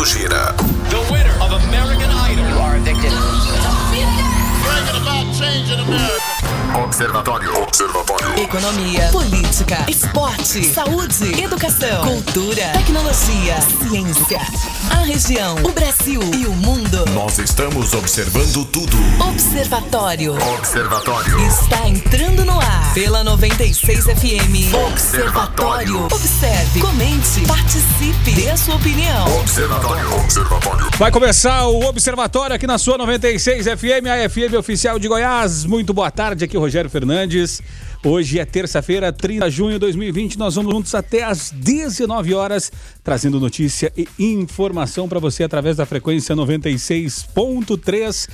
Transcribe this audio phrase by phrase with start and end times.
[0.00, 0.56] Tushira.
[0.88, 2.48] The winner of American Idol.
[2.48, 3.12] You are evicted.
[4.64, 6.39] Bringing about change in America.
[6.76, 7.62] Observatório.
[7.62, 8.38] Observatório.
[8.38, 14.40] Economia, política, esporte, saúde, educação, cultura, tecnologia, ciência.
[14.90, 17.04] A região, o Brasil e o mundo.
[17.12, 18.96] Nós estamos observando tudo.
[19.28, 21.46] Observatório Observatório.
[21.46, 24.72] está entrando no ar pela 96 FM.
[24.86, 26.04] Observatório.
[26.04, 29.40] Observe, comente, participe, dê a sua opinião.
[29.40, 30.14] Observatório.
[30.14, 30.90] Observatório.
[30.96, 35.64] Vai começar o Observatório aqui na sua 96 FM, a FM oficial de Goiás.
[35.64, 37.60] Muito boa tarde, aqui Rogério Fernandes.
[38.04, 40.38] Hoje é terça-feira, 30 de junho de 2020.
[40.38, 42.70] Nós vamos juntos até às 19 horas,
[43.02, 48.28] trazendo notícia e informação para você através da frequência 96.3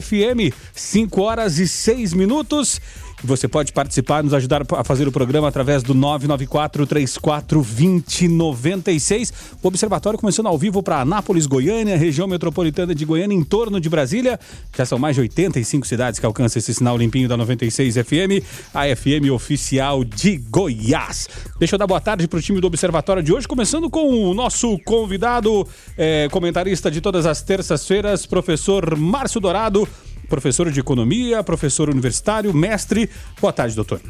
[0.00, 2.80] FM, 5 horas e 6 minutos.
[3.24, 9.32] Você pode participar, nos ajudar a fazer o programa através do 994 34 2096.
[9.62, 13.88] O observatório começando ao vivo para Anápolis, Goiânia, região metropolitana de Goiânia, em torno de
[13.88, 14.40] Brasília.
[14.76, 18.84] Já são mais de 85 cidades que alcançam esse sinal limpinho da 96 FM, a
[18.94, 21.28] FM oficial de Goiás.
[21.60, 24.34] Deixa eu dar boa tarde para o time do observatório de hoje, começando com o
[24.34, 25.66] nosso convidado,
[25.96, 29.86] eh, comentarista de todas as terças-feiras, professor Márcio Dourado
[30.32, 33.10] professor de economia, professor universitário, mestre.
[33.38, 34.00] Boa tarde, doutor.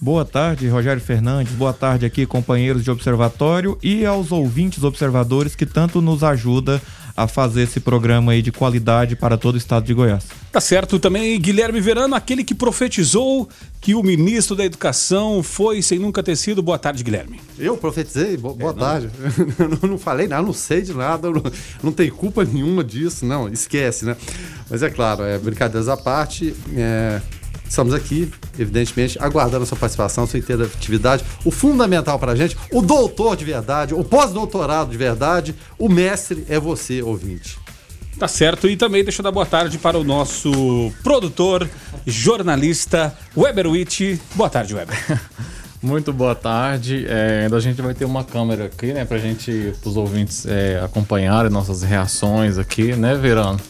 [0.00, 1.52] Boa tarde, Rogério Fernandes.
[1.52, 6.80] Boa tarde aqui, companheiros de observatório e aos ouvintes observadores que tanto nos ajuda
[7.16, 10.24] a fazer esse programa aí de qualidade para todo o estado de Goiás.
[10.52, 13.48] Tá certo também, Guilherme Verano, aquele que profetizou
[13.80, 16.62] que o ministro da Educação foi sem nunca ter sido.
[16.62, 17.40] Boa tarde, Guilherme.
[17.58, 18.36] Eu profetizei?
[18.36, 19.08] Bo- boa tarde.
[19.82, 21.42] Eu não falei nada, não sei de nada, não,
[21.82, 24.16] não tenho culpa nenhuma disso, não, esquece, né?
[24.68, 27.20] Mas é claro, é, brincadeiras à parte, é,
[27.68, 31.24] estamos aqui, evidentemente, aguardando a sua participação, sua interatividade.
[31.44, 36.58] O fundamental pra gente, o doutor de verdade, o pós-doutorado de verdade, o mestre é
[36.58, 37.58] você, ouvinte.
[38.18, 41.68] Tá certo, e também deixa eu dar boa tarde para o nosso produtor,
[42.06, 44.18] jornalista, Weber Witt.
[44.34, 44.96] Boa tarde, Weber.
[45.82, 47.04] Muito boa tarde.
[47.06, 50.80] É, ainda a gente vai ter uma câmera aqui, né, pra gente, os ouvintes é,
[50.82, 53.60] acompanharem nossas reações aqui, né, Verano?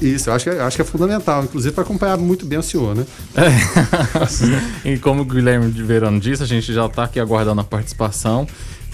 [0.00, 2.62] Isso, eu acho que, é- acho que é fundamental, inclusive para acompanhar muito bem o
[2.62, 3.06] senhor, né?
[4.84, 8.46] e como o Guilherme de Verano disse, a gente já tá aqui aguardando a participação,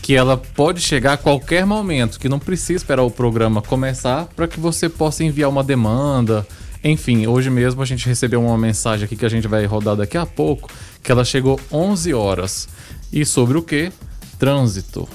[0.02, 4.46] que ela pode chegar a qualquer momento, que não precisa esperar o programa começar para
[4.46, 6.46] que você possa enviar uma demanda.
[6.84, 10.16] Enfim, hoje mesmo a gente recebeu uma mensagem aqui que a gente vai rodar daqui
[10.16, 10.70] a pouco,
[11.02, 12.68] que ela chegou 11 horas.
[13.12, 13.90] E sobre o que?
[14.38, 15.08] Trânsito.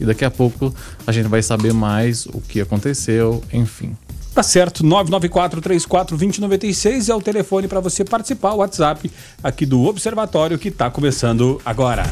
[0.00, 0.74] E daqui a pouco
[1.06, 3.96] a gente vai saber mais o que aconteceu, enfim.
[4.34, 9.10] Tá certo, 994-34-2096 é o telefone para você participar, o WhatsApp
[9.42, 12.04] aqui do Observatório que tá começando agora.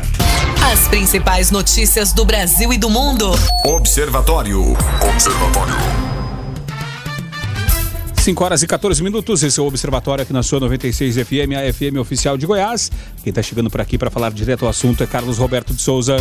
[0.72, 3.30] As principais notícias do Brasil e do mundo.
[3.64, 4.76] Observatório.
[5.08, 5.76] Observatório.
[8.26, 11.72] 5 horas e 14 minutos, esse é o Observatório aqui na sua 96 FM, a
[11.72, 12.90] FM oficial de Goiás.
[13.22, 16.16] Quem tá chegando por aqui para falar direto ao assunto é Carlos Roberto de Souza.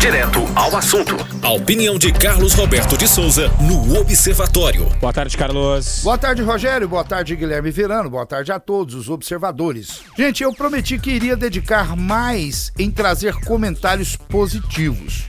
[0.00, 1.16] Direto ao assunto.
[1.42, 4.86] A opinião de Carlos Roberto de Souza no Observatório.
[5.00, 6.02] Boa tarde, Carlos.
[6.04, 6.88] Boa tarde, Rogério.
[6.88, 8.08] Boa tarde, Guilherme Verano.
[8.08, 10.02] Boa tarde a todos os observadores.
[10.16, 15.24] Gente, eu prometi que iria dedicar mais em trazer comentários positivos.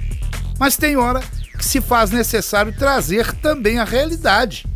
[0.60, 1.22] Mas tem hora
[1.58, 4.68] que se faz necessário trazer também a realidade.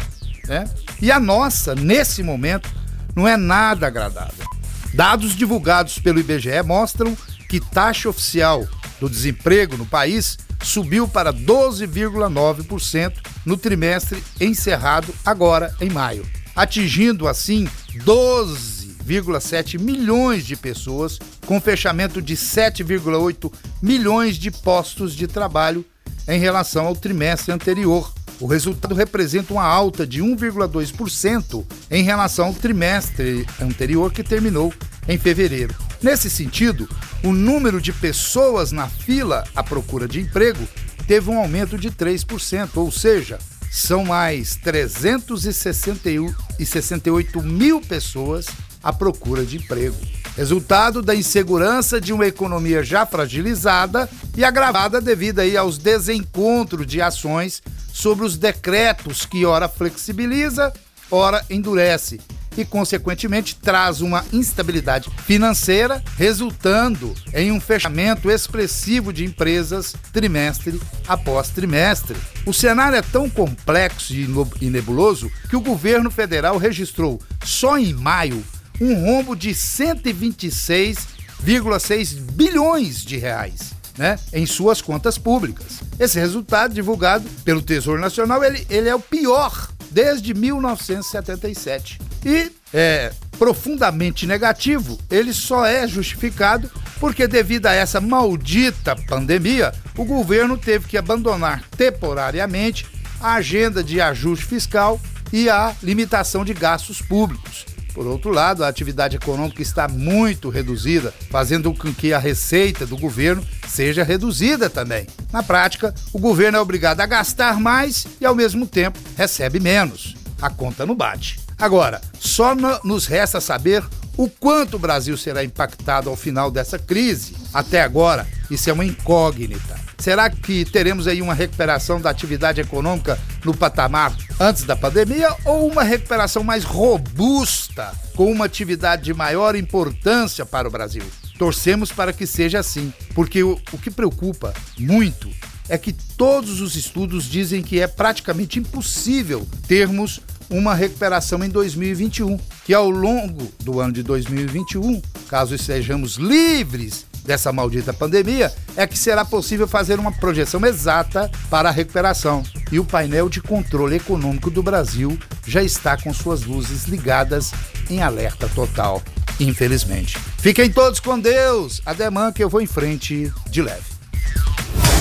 [0.47, 0.65] Né?
[0.99, 2.67] E a nossa, nesse momento,
[3.15, 4.47] não é nada agradável.
[4.91, 7.15] Dados divulgados pelo IBGE mostram
[7.47, 8.67] que taxa oficial
[9.03, 13.13] do desemprego no país subiu para 12,9%
[13.45, 16.25] no trimestre encerrado agora em maio,
[16.55, 25.83] atingindo assim 12,7 milhões de pessoas, com fechamento de 7,8 milhões de postos de trabalho
[26.25, 28.09] em relação ao trimestre anterior.
[28.39, 34.73] O resultado representa uma alta de 1,2% em relação ao trimestre anterior que terminou
[35.09, 35.75] em fevereiro.
[36.03, 36.87] Nesse sentido,
[37.23, 40.67] o número de pessoas na fila à procura de emprego
[41.07, 43.39] teve um aumento de 3%, ou seja,
[43.71, 48.47] são mais 368 mil pessoas
[48.83, 49.95] à procura de emprego.
[50.35, 57.01] Resultado da insegurança de uma economia já fragilizada e agravada devido aí aos desencontros de
[57.01, 57.63] ações
[57.93, 60.73] sobre os decretos que ora flexibiliza,
[61.09, 62.19] ora endurece
[62.57, 71.49] e, consequentemente, traz uma instabilidade financeira, resultando em um fechamento expressivo de empresas trimestre após
[71.49, 72.15] trimestre.
[72.45, 74.27] O cenário é tão complexo e
[74.69, 78.43] nebuloso que o governo federal registrou só em maio
[78.81, 83.71] um rombo de 126,6 bilhões de reais.
[83.95, 85.81] né, em suas contas públicas.
[85.99, 91.99] Esse resultado, divulgado pelo Tesouro Nacional, ele, ele é o pior desde 1977.
[92.25, 96.69] E é profundamente negativo, ele só é justificado
[96.99, 102.85] porque, devido a essa maldita pandemia, o governo teve que abandonar temporariamente
[103.19, 104.99] a agenda de ajuste fiscal
[105.31, 107.65] e a limitação de gastos públicos.
[107.93, 112.97] Por outro lado, a atividade econômica está muito reduzida, fazendo com que a receita do
[112.97, 115.05] governo seja reduzida também.
[115.31, 120.15] Na prática, o governo é obrigado a gastar mais e, ao mesmo tempo, recebe menos.
[120.41, 121.39] A conta não bate.
[121.57, 123.83] Agora, só no, nos resta saber
[124.17, 127.35] o quanto o Brasil será impactado ao final dessa crise.
[127.53, 129.82] Até agora, isso é uma incógnita.
[130.03, 135.65] Será que teremos aí uma recuperação da atividade econômica no patamar antes da pandemia ou
[135.65, 141.03] uma recuperação mais robusta, com uma atividade de maior importância para o Brasil?
[141.39, 145.29] Torcemos para que seja assim, porque o, o que preocupa muito
[145.69, 150.19] é que todos os estudos dizem que é praticamente impossível termos
[150.49, 157.51] uma recuperação em 2021, que ao longo do ano de 2021, caso estejamos livres dessa
[157.51, 162.43] maldita pandemia é que será possível fazer uma projeção exata para a recuperação.
[162.71, 167.51] E o painel de controle econômico do Brasil já está com suas luzes ligadas
[167.89, 169.01] em alerta total,
[169.39, 170.17] infelizmente.
[170.37, 171.81] Fiquem todos com Deus.
[171.85, 173.93] Ademã que eu vou em frente de leve.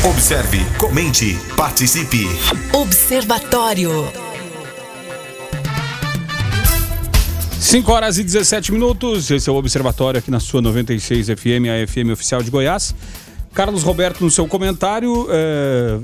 [0.05, 2.27] Observe, comente, participe.
[2.73, 4.32] Observatório.
[7.63, 9.31] 5 horas e 17 minutos.
[9.31, 12.93] Esse é o Observatório aqui na sua 96 FM, a FM oficial de Goiás.
[13.55, 15.97] Carlos Roberto, no seu comentário, é,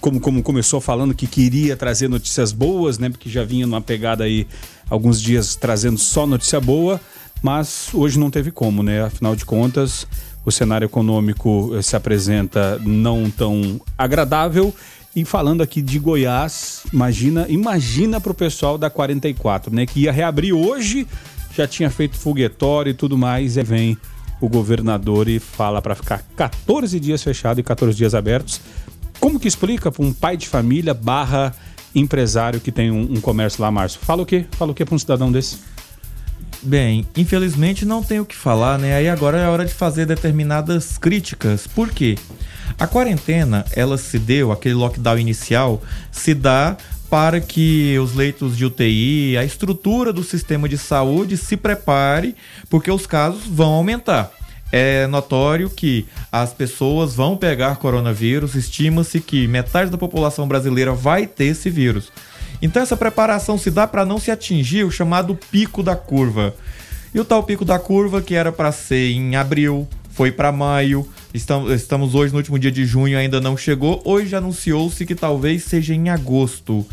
[0.00, 3.10] como, como começou falando que queria trazer notícias boas, né?
[3.10, 4.46] Porque já vinha numa pegada aí
[4.88, 7.00] alguns dias trazendo só notícia boa,
[7.42, 9.02] mas hoje não teve como, né?
[9.02, 10.06] Afinal de contas,
[10.44, 14.72] o cenário econômico se apresenta não tão agradável
[15.14, 20.52] e falando aqui de Goiás, imagina, imagina pro pessoal da 44, né, que ia reabrir
[20.52, 21.06] hoje,
[21.56, 23.98] já tinha feito foguetório e tudo mais, e vem
[24.40, 28.60] o governador e fala para ficar 14 dias fechado e 14 dias abertos.
[29.18, 31.54] Como que explica para um pai de família barra
[31.94, 34.00] empresário que tem um, um comércio lá, Márcio?
[34.00, 34.46] Fala o quê?
[34.52, 35.58] Fala o quê para um cidadão desse?
[36.62, 38.94] Bem, infelizmente não tenho o que falar, né?
[38.94, 41.66] Aí agora é hora de fazer determinadas críticas.
[41.66, 42.18] Por quê?
[42.78, 46.76] A quarentena, ela se deu, aquele lockdown inicial, se dá
[47.08, 52.36] para que os leitos de UTI, a estrutura do sistema de saúde se prepare,
[52.68, 54.30] porque os casos vão aumentar.
[54.70, 61.26] É notório que as pessoas vão pegar coronavírus, estima-se que metade da população brasileira vai
[61.26, 62.12] ter esse vírus.
[62.62, 66.54] Então essa preparação se dá para não se atingir o chamado pico da curva.
[67.14, 71.08] E o tal pico da curva que era para ser em abril, foi para maio,
[71.32, 74.02] Estamos, hoje no último dia de junho, ainda não chegou.
[74.04, 76.84] Hoje anunciou-se que talvez seja em agosto.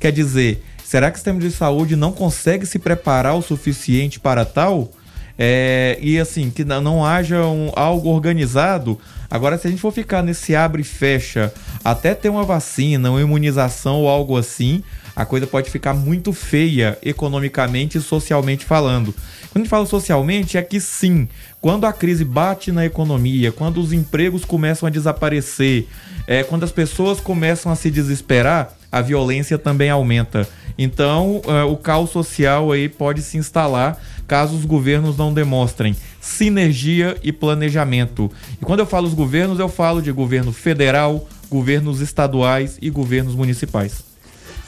[0.00, 4.46] Quer dizer, será que o sistema de saúde não consegue se preparar o suficiente para
[4.46, 4.90] tal?
[5.38, 8.98] É, e assim, que não haja um, algo organizado.
[9.30, 11.52] Agora, se a gente for ficar nesse abre e fecha
[11.84, 14.82] até ter uma vacina, uma imunização ou algo assim,
[15.14, 19.14] a coisa pode ficar muito feia economicamente e socialmente falando.
[19.50, 21.28] Quando a gente fala socialmente, é que sim,
[21.60, 25.86] quando a crise bate na economia, quando os empregos começam a desaparecer,
[26.26, 30.48] é, quando as pessoas começam a se desesperar, a violência também aumenta.
[30.78, 37.18] Então, é, o caos social aí pode se instalar caso os governos não demonstrem sinergia
[37.22, 38.30] e planejamento.
[38.60, 43.34] E quando eu falo os governos, eu falo de governo federal, governos estaduais e governos
[43.34, 44.11] municipais.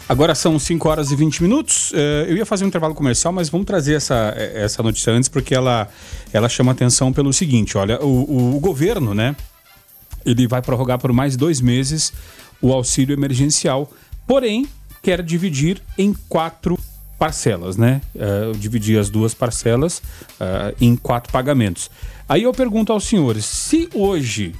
[0.06, 1.90] Agora são 5 horas e 20 minutos.
[1.92, 5.54] Uh, eu ia fazer um intervalo comercial, mas vamos trazer essa, essa notícia antes, porque
[5.54, 5.88] ela,
[6.32, 9.34] ela chama atenção pelo seguinte: olha, o, o, o governo, né?
[10.24, 12.12] Ele vai prorrogar por mais dois meses
[12.60, 13.90] o auxílio emergencial,
[14.26, 14.66] porém
[15.02, 16.78] quer dividir em quatro
[17.18, 18.02] parcelas, né?
[18.14, 21.90] Uh, dividir as duas parcelas uh, em quatro pagamentos.
[22.28, 24.54] Aí eu pergunto aos senhores: se hoje,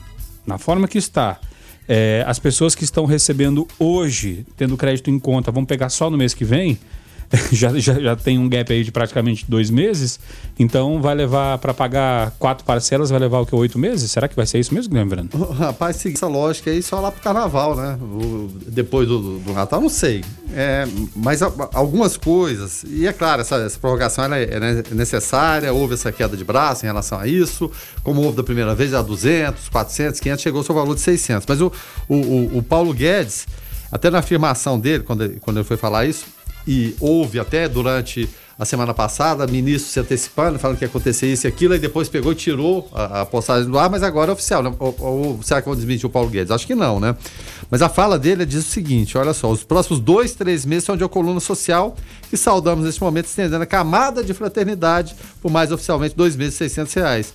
[0.47, 1.39] na forma que está,
[1.89, 6.17] é, as pessoas que estão recebendo hoje, tendo crédito em conta, vão pegar só no
[6.17, 6.79] mês que vem,
[7.53, 10.19] já, já, já tem um gap aí de praticamente dois meses,
[10.59, 13.55] então vai levar para pagar quatro parcelas, vai levar o que?
[13.55, 14.11] Oito meses?
[14.11, 15.29] Será que vai ser isso mesmo, Verano?
[15.59, 17.99] Rapaz, seguir essa lógica aí só lá pro carnaval, né?
[18.01, 20.25] O, depois do, do, Natal, não sei.
[20.53, 25.95] É, mas a, algumas coisas, e é claro, essa, essa prorrogação é, é, necessária, houve
[25.95, 27.71] essa queda de braço em relação a isso,
[28.03, 31.47] como houve da primeira vez, a 200, 400, 500, chegou ao seu valor de 600.
[31.47, 31.73] Mas o,
[32.09, 33.47] o, o, o Paulo Guedes,
[33.91, 36.27] até na afirmação dele, quando quando ele foi falar isso,
[36.67, 38.29] e houve até durante
[38.59, 42.09] a semana passada, ministro se antecipando, falando que ia acontecer isso e aquilo, e depois
[42.09, 44.73] pegou e tirou a, a postagem do ar, mas agora é oficial, né?
[44.79, 46.53] Ou, ou será que vão desmentir o Paulo Guedes?
[46.53, 47.17] Acho que não, né?
[47.69, 50.97] Mas a fala dele diz o seguinte: olha só, os próximos dois, três meses são
[50.97, 51.97] de uma coluna social
[52.31, 56.59] que saudamos neste momento, estendendo a camada de fraternidade por mais oficialmente dois meses e
[56.59, 57.35] 600 reais.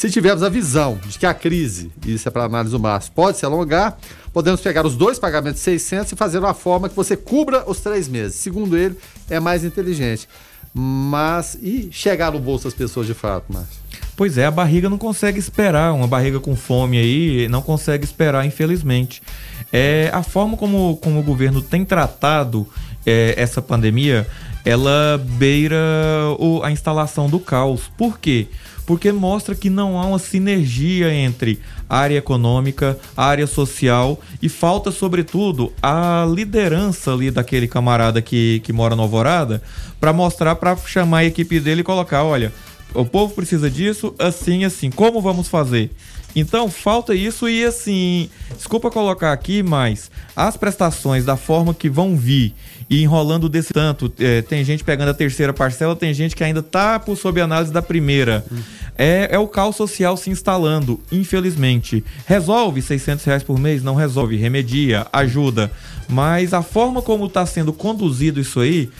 [0.00, 3.36] Se tivermos a visão de que a crise, isso é para análise do Márcio, pode
[3.36, 3.98] se alongar,
[4.32, 7.80] podemos pegar os dois pagamentos de 600 e fazer uma forma que você cubra os
[7.80, 8.36] três meses.
[8.36, 8.96] Segundo ele,
[9.28, 10.26] é mais inteligente.
[10.72, 13.78] Mas e chegar no bolso das pessoas de fato, Márcio?
[14.16, 18.46] Pois é, a barriga não consegue esperar, uma barriga com fome aí não consegue esperar,
[18.46, 19.22] infelizmente.
[19.70, 22.66] É, a forma como, como o governo tem tratado
[23.04, 24.26] é, essa pandemia,
[24.64, 25.76] ela beira
[26.38, 27.82] o, a instalação do caos.
[27.98, 28.48] Por quê?
[29.12, 36.26] Mostra que não há uma sinergia entre área econômica, área social e falta, sobretudo, a
[36.32, 39.62] liderança ali daquele camarada que, que mora no Alvorada
[40.00, 42.52] para mostrar, para chamar a equipe dele e colocar: olha,
[42.94, 44.90] o povo precisa disso, assim, assim.
[44.90, 45.90] Como vamos fazer?
[46.34, 52.16] Então falta isso e assim, desculpa colocar aqui, mas as prestações da forma que vão
[52.16, 52.54] vir
[52.88, 56.60] e enrolando desse tanto, é, tem gente pegando a terceira parcela, tem gente que ainda
[56.60, 58.44] tá por sob análise da primeira.
[58.50, 58.58] Hum.
[58.98, 62.04] É, é, o caos social se instalando, infelizmente.
[62.26, 63.82] Resolve 600 reais por mês?
[63.82, 65.70] Não resolve, remedia, ajuda.
[66.08, 68.90] Mas a forma como está sendo conduzido isso aí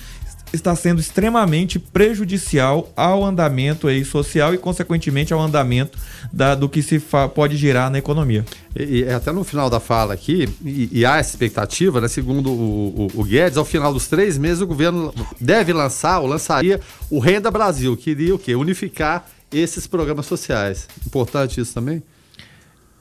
[0.53, 5.99] está sendo extremamente prejudicial ao andamento aí social e, consequentemente, ao andamento
[6.33, 7.01] da, do que se
[7.35, 8.45] pode girar na economia.
[8.75, 12.51] E, e, até no final da fala aqui, e, e há essa expectativa, né, segundo
[12.51, 16.81] o, o, o, Guedes, ao final dos três meses o governo deve lançar ou lançaria
[17.09, 18.55] o Renda Brasil, que iria o quê?
[18.55, 20.89] Unificar esses programas sociais.
[21.07, 22.03] Importante isso também?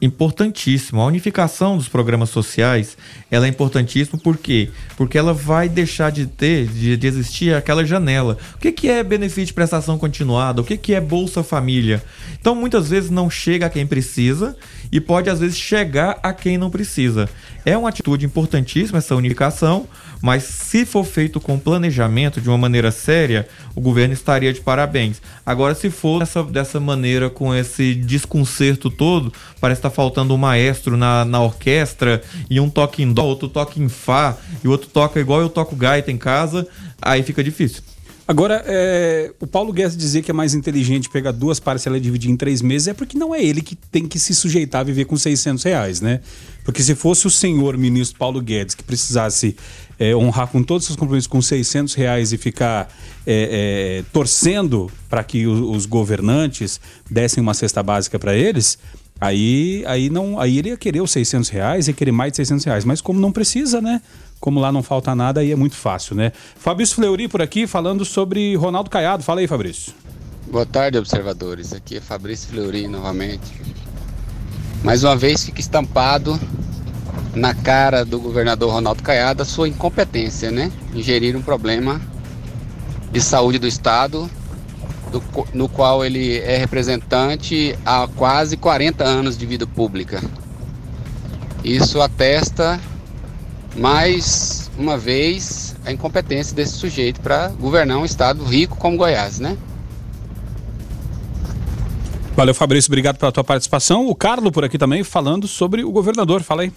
[0.02, 1.02] Importantíssimo.
[1.02, 2.98] A unificação dos programas sociais,
[3.30, 4.70] ela é importantíssima por quê?
[4.96, 8.38] Porque ela vai deixar de ter, de, de existir aquela janela.
[8.56, 10.62] O que, que é benefício de prestação continuada?
[10.62, 12.04] O que, que é Bolsa Família?
[12.40, 14.56] Então, muitas vezes não chega a quem precisa
[14.92, 17.30] e pode, às vezes, chegar a quem não precisa.
[17.66, 19.88] É uma atitude importantíssima essa unificação,
[20.22, 25.22] mas se for feito com planejamento, de uma maneira séria, o governo estaria de parabéns.
[25.46, 30.38] Agora, se for dessa, dessa maneira, com esse desconcerto todo, parece estar tá faltando um
[30.38, 34.72] maestro na, na orquestra e um toca em dó, outro toca em fá e o
[34.72, 36.68] outro toca igual eu toco gaita em casa,
[37.02, 37.82] aí fica difícil.
[38.30, 42.30] Agora, é, o Paulo Guedes dizer que é mais inteligente pegar duas parcelas e dividir
[42.30, 45.06] em três meses é porque não é ele que tem que se sujeitar a viver
[45.06, 46.20] com 600 reais, né?
[46.64, 49.56] Porque se fosse o senhor ministro Paulo Guedes que precisasse
[50.00, 52.88] é, honrar com todos os seus compromissos com 600 reais e ficar
[53.28, 56.80] é, é, torcendo para que os, os governantes
[57.10, 58.80] dessem uma cesta básica para eles,
[59.20, 62.66] aí, aí, não, aí ele ia querer os 600 reais, ia querer mais de 600
[62.66, 62.86] reais.
[62.86, 64.02] Mas como não precisa, né?
[64.40, 66.32] como lá não falta nada, aí é muito fácil, né?
[66.56, 69.22] Fabrício Fleury por aqui falando sobre Ronaldo Caiado.
[69.22, 69.94] Fala aí, Fabrício.
[70.50, 71.74] Boa tarde, observadores.
[71.74, 73.52] Aqui é Fabrício Fleury novamente.
[74.84, 76.40] Mais uma vez fica estampado
[77.40, 80.72] na cara do governador Ronaldo Caiado a sua incompetência, né?
[80.94, 82.02] Em gerir um problema
[83.12, 84.30] de saúde do Estado,
[85.12, 90.22] do, no qual ele é representante há quase 40 anos de vida pública.
[91.64, 92.80] Isso atesta
[93.76, 99.58] mais uma vez a incompetência desse sujeito para governar um estado rico como Goiás, né?
[102.36, 104.08] Valeu, Fabrício, obrigado pela tua participação.
[104.08, 106.72] O Carlos por aqui também falando sobre o governador, fala aí.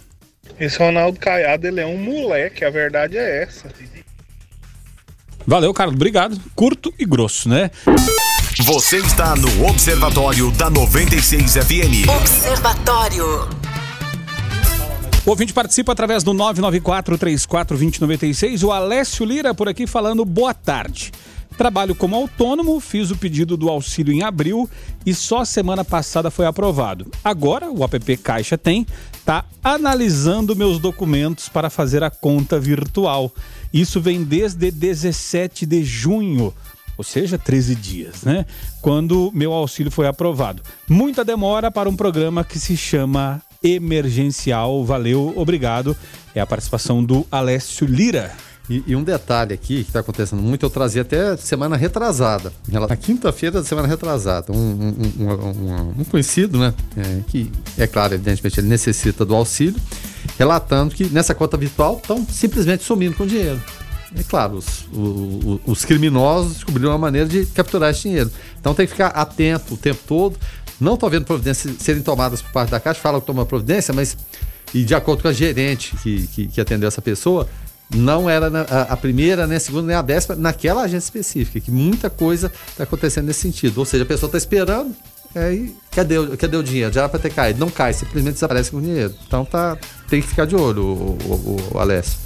[0.59, 3.67] Esse Ronaldo Caiado, ele é um moleque, a verdade é essa.
[5.45, 6.39] Valeu, Carlos, obrigado.
[6.55, 7.69] Curto e grosso, né?
[8.61, 12.07] Você está no Observatório da 96 FM.
[12.07, 13.25] Observatório.
[15.25, 18.63] O ouvinte participa através do 994-34-2096.
[18.63, 21.11] O Alessio Lira por aqui falando boa tarde.
[21.57, 24.69] Trabalho como autônomo, fiz o pedido do auxílio em abril
[25.05, 27.09] e só semana passada foi aprovado.
[27.23, 28.85] Agora, o app Caixa Tem
[29.23, 33.31] está analisando meus documentos para fazer a conta virtual.
[33.73, 36.53] Isso vem desde 17 de junho
[36.95, 38.45] ou seja, 13 dias, né?
[38.79, 40.61] Quando meu auxílio foi aprovado.
[40.87, 44.85] Muita demora para um programa que se chama emergencial.
[44.85, 45.97] Valeu, obrigado.
[46.35, 48.31] É a participação do Alessio Lira.
[48.69, 52.51] E, e, um detalhe aqui que está acontecendo muito, eu trazia até semana retrasada.
[52.67, 54.53] Na quinta-feira da semana retrasada.
[54.53, 56.73] Um, um, um, um conhecido, né?
[56.95, 59.75] É, que, é claro, evidentemente, ele necessita do auxílio,
[60.37, 63.61] relatando que nessa conta virtual estão simplesmente sumindo com dinheiro.
[64.15, 68.31] É claro, os, os, os criminosos descobriram uma maneira de capturar esse dinheiro.
[68.59, 70.37] Então tem que ficar atento o tempo todo.
[70.79, 74.15] Não estou vendo providências serem tomadas por parte da Caixa, fala que toma providência, mas
[74.73, 77.47] e de acordo com a gerente que, que, que atendeu essa pessoa,
[77.89, 78.47] não era
[78.89, 82.83] a, primeira, nem a segunda, nem a décima, naquela agência específica, que muita coisa está
[82.83, 83.77] acontecendo nesse sentido.
[83.77, 84.95] Ou seja, a pessoa está esperando,
[85.35, 86.93] aí cadê, cadê o dinheiro?
[86.93, 87.59] Já era para ter caído.
[87.59, 89.13] Não cai, simplesmente desaparece com o dinheiro.
[89.27, 89.77] Então tá,
[90.09, 92.17] tem que ficar de olho, o, o, o Alessio.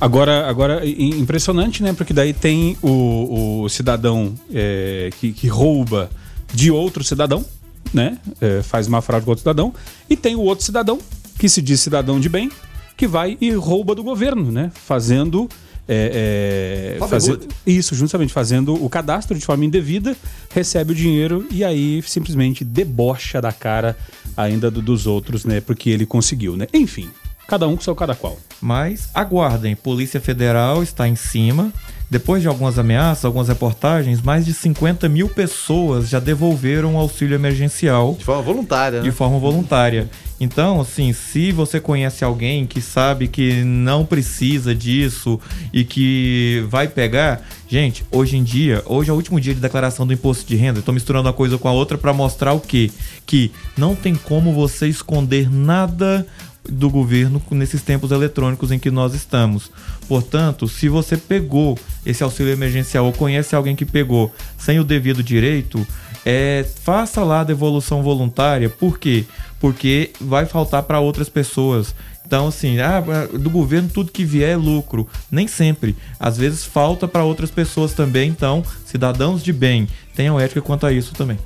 [0.00, 1.92] Agora, agora impressionante, né?
[1.92, 6.10] Porque daí tem o, o cidadão é, que, que rouba
[6.52, 7.44] de outro cidadão,
[7.94, 8.18] né?
[8.40, 9.72] É, faz uma fraude com outro cidadão.
[10.10, 10.98] E tem o outro cidadão,
[11.38, 12.50] que se diz cidadão de bem,
[13.02, 14.70] que vai e rouba do governo, né?
[14.86, 15.48] Fazendo.
[15.88, 17.48] é, é, Robin faze- Hood.
[17.66, 20.16] isso, justamente, fazendo o cadastro de forma indevida,
[20.54, 23.96] recebe o dinheiro e aí simplesmente debocha da cara
[24.36, 25.60] ainda do- dos outros, né?
[25.60, 26.68] Porque ele conseguiu, né?
[26.72, 27.10] Enfim,
[27.48, 28.38] cada um com seu cada qual.
[28.60, 31.72] Mas aguardem, Polícia Federal está em cima.
[32.12, 37.34] Depois de algumas ameaças, algumas reportagens, mais de 50 mil pessoas já devolveram o auxílio
[37.34, 39.04] emergencial De forma voluntária, né?
[39.04, 40.10] de forma voluntária.
[40.38, 45.40] Então, assim, se você conhece alguém que sabe que não precisa disso
[45.72, 50.06] e que vai pegar, gente, hoje em dia, hoje é o último dia de declaração
[50.06, 50.82] do imposto de renda.
[50.82, 52.90] Tô misturando uma coisa com a outra para mostrar o quê?
[53.24, 56.26] Que não tem como você esconder nada
[56.68, 59.70] do governo nesses tempos eletrônicos em que nós estamos.
[60.08, 65.22] Portanto, se você pegou esse auxílio emergencial ou conhece alguém que pegou sem o devido
[65.22, 65.84] direito,
[66.24, 68.68] é, faça lá a devolução voluntária.
[68.68, 69.24] Por quê?
[69.60, 71.94] Porque vai faltar para outras pessoas.
[72.24, 73.02] Então, assim, ah,
[73.32, 75.06] do governo tudo que vier é lucro.
[75.30, 75.96] Nem sempre.
[76.18, 78.30] Às vezes falta para outras pessoas também.
[78.30, 81.38] Então, cidadãos de bem, tenham ética quanto a isso também.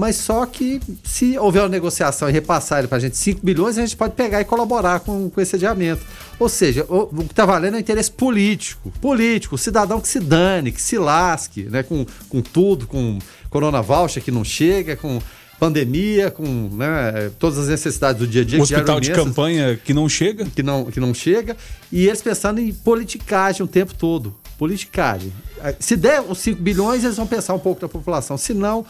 [0.00, 3.76] Mas só que se houver uma negociação e repassar ele para a gente 5 bilhões,
[3.76, 6.00] a gente pode pegar e colaborar com, com esse adiamento.
[6.38, 8.90] Ou seja, o, o que está valendo é o interesse político.
[8.98, 11.82] Político, cidadão que se dane, que se lasque, né?
[11.82, 13.18] Com, com tudo, com
[13.50, 15.20] Corona Voucher que não chega, com
[15.58, 18.56] pandemia, com né, todas as necessidades do dia a dia.
[18.56, 20.46] Eram hospital de imensas, campanha que não chega.
[20.46, 21.58] que não, que não chega,
[21.92, 24.34] e eles pensando em politicagem o tempo todo.
[24.56, 25.30] Politicagem.
[25.78, 28.38] Se der os 5 bilhões, eles vão pensar um pouco da população.
[28.38, 28.86] Se não,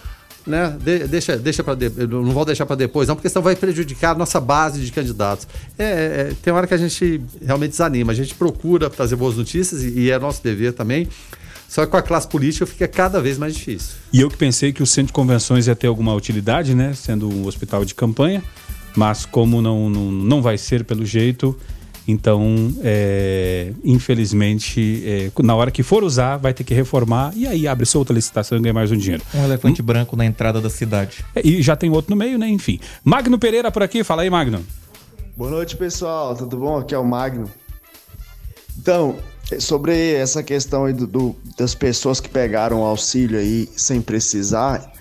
[0.47, 1.77] né, de- deixa, deixa para
[2.09, 5.47] não vão deixar para depois, não, porque senão vai prejudicar a nossa base de candidatos.
[5.79, 8.13] É, é, tem hora que a gente realmente desanima.
[8.13, 11.09] A gente procura trazer boas notícias e, e é nosso dever também.
[11.69, 13.95] Só que com a classe política fica cada vez mais difícil.
[14.13, 16.95] E eu que pensei que o centro de convenções ia ter alguma utilidade, né?
[16.95, 18.43] Sendo um hospital de campanha.
[18.97, 21.57] Mas como não, não, não vai ser pelo jeito,
[22.09, 27.33] então, é, infelizmente, é, na hora que for usar, vai ter que reformar.
[27.37, 29.23] E aí abre-se outra licitação e ganha mais um dinheiro.
[29.35, 31.25] Um elefante branco na entrada da cidade.
[31.35, 32.49] É, E já tem outro no meio, né?
[32.49, 32.81] Enfim.
[33.05, 34.03] Magno Pereira por aqui.
[34.03, 34.65] Fala aí, Magno.
[35.37, 36.35] Boa noite, pessoal.
[36.35, 36.79] Tudo bom?
[36.79, 37.51] Aqui é o Magno.
[38.79, 39.17] Então,
[39.59, 44.93] sobre essa questão aí do, do- das pessoas que pegaram o auxílio aí sem precisar,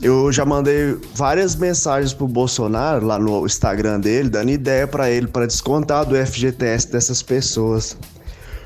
[0.00, 5.26] eu já mandei várias mensagens pro Bolsonaro lá no Instagram dele, dando ideia pra ele
[5.26, 7.96] para descontar do FGTS dessas pessoas.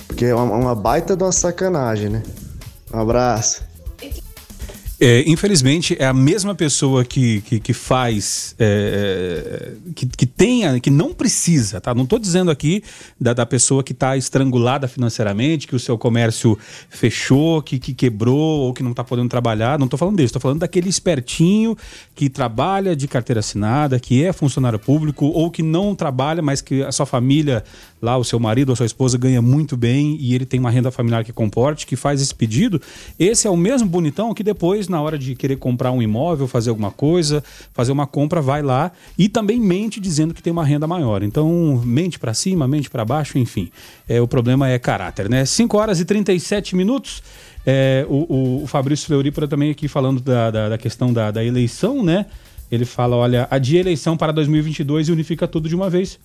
[0.06, 2.22] Porque é uma, uma baita de uma sacanagem, né?
[2.92, 3.71] Um abraço.
[5.04, 10.78] É, infelizmente, é a mesma pessoa que, que, que faz, é, é, que, que tenha,
[10.78, 11.92] que não precisa, tá?
[11.92, 12.84] Não estou dizendo aqui
[13.20, 16.56] da, da pessoa que está estrangulada financeiramente, que o seu comércio
[16.88, 19.76] fechou, que, que quebrou ou que não está podendo trabalhar.
[19.76, 21.76] Não estou falando disso, estou falando daquele espertinho
[22.14, 26.80] que trabalha de carteira assinada, que é funcionário público ou que não trabalha, mas que
[26.80, 27.64] a sua família,
[28.00, 30.70] lá, o seu marido ou a sua esposa ganha muito bem e ele tem uma
[30.70, 32.80] renda familiar que comporte, que faz esse pedido.
[33.18, 36.70] Esse é o mesmo bonitão que depois, na hora de querer comprar um imóvel, fazer
[36.70, 40.86] alguma coisa, fazer uma compra, vai lá e também mente dizendo que tem uma renda
[40.86, 41.24] maior.
[41.24, 43.68] Então, mente para cima, mente para baixo, enfim.
[44.08, 45.44] É, o problema é caráter, né?
[45.44, 47.20] 5 horas e 37 minutos.
[47.66, 52.02] É, o, o- Fabrício Fleurípora também aqui falando da, da, da questão da, da eleição,
[52.02, 52.26] né?
[52.70, 56.18] Ele fala, olha, adia eleição para 2022 e unifica tudo de uma vez.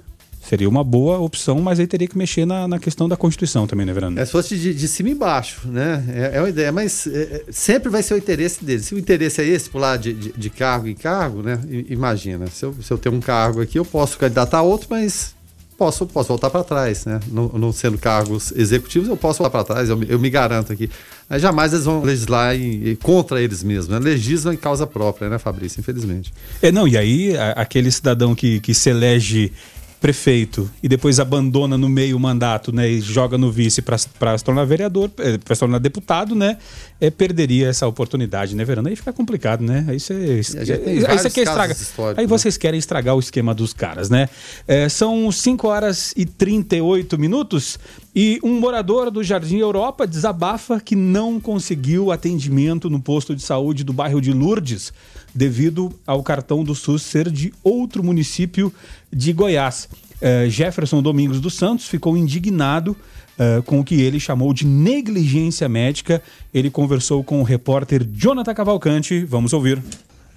[0.47, 3.85] Seria uma boa opção, mas aí teria que mexer na, na questão da Constituição também,
[3.85, 4.17] né, Verano?
[4.19, 6.03] É se fosse de, de cima e embaixo, né?
[6.33, 8.81] É, é uma ideia, mas é, sempre vai ser o interesse dele.
[8.81, 11.59] Se o interesse é esse, pular de, de, de cargo em cargo, né?
[11.69, 14.87] I- Imagina, se eu, se eu tenho um cargo aqui, eu posso candidatar a outro,
[14.89, 15.35] mas
[15.77, 17.19] posso, posso voltar para trás, né?
[17.29, 20.71] Não, não sendo cargos executivos, eu posso voltar para trás, eu, me- eu me garanto
[20.71, 20.89] aqui.
[21.29, 23.99] Mas jamais eles vão legislar em- contra eles mesmos, né?
[23.99, 25.81] Legislam em causa própria, né, Fabrício?
[25.81, 26.33] Infelizmente.
[26.61, 29.51] É, não, e aí a- aquele cidadão que, que se elege
[29.99, 34.43] prefeito e depois abandona no meio o mandato, né, e joga no vice para se
[34.43, 36.57] tornar vereador, para se tornar deputado, né,
[36.99, 38.87] é, perderia essa oportunidade, né, Verano?
[38.89, 39.85] Aí fica complicado, né?
[39.87, 41.77] Aí você gente tem aí você quer estragar.
[42.17, 42.27] Aí né?
[42.27, 44.29] vocês querem estragar o esquema dos caras, né?
[44.67, 47.79] É, são 5 horas e 38 minutos
[48.15, 53.83] e um morador do Jardim Europa desabafa que não conseguiu atendimento no posto de saúde
[53.83, 54.91] do bairro de Lourdes
[55.37, 58.73] devido ao cartão do SUS ser de outro município
[59.11, 59.89] de Goiás.
[60.19, 62.95] É, Jefferson Domingos dos Santos ficou indignado
[63.37, 66.21] é, com o que ele chamou de negligência médica.
[66.53, 69.23] Ele conversou com o repórter Jonathan Cavalcante.
[69.25, 69.81] Vamos ouvir.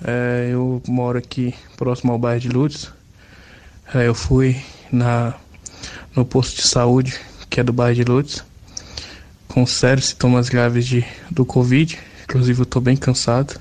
[0.04, 2.90] É, eu moro aqui próximo ao bairro de Lourdes.
[3.94, 4.56] É, eu fui
[4.92, 5.34] na,
[6.14, 8.44] no posto de saúde, que é do bairro de Lourdes,
[9.48, 11.98] com sérios sintomas graves de, do Covid.
[12.24, 13.60] Inclusive, eu estou bem cansado,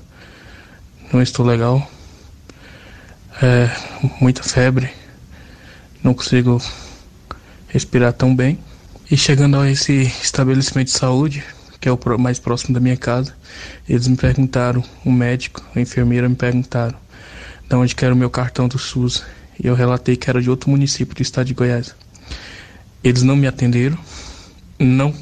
[1.12, 1.90] não estou legal.
[3.42, 3.70] É,
[4.20, 4.90] muita febre,
[6.02, 6.60] não consigo
[7.68, 8.58] respirar tão bem.
[9.10, 11.42] E chegando a esse estabelecimento de saúde,
[11.80, 13.34] que é o mais próximo da minha casa,
[13.88, 16.96] eles me perguntaram, o médico, a enfermeira me perguntaram
[17.68, 19.24] de onde que era o meu cartão do SUS.
[19.58, 21.94] E eu relatei que era de outro município do estado de Goiás.
[23.02, 23.98] Eles não me atenderam,
[24.78, 25.14] não,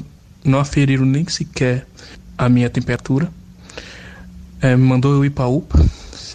[0.43, 1.85] não aferiram nem sequer
[2.37, 3.31] a minha temperatura.
[4.61, 5.83] É, me mandou eu ir para a UPA.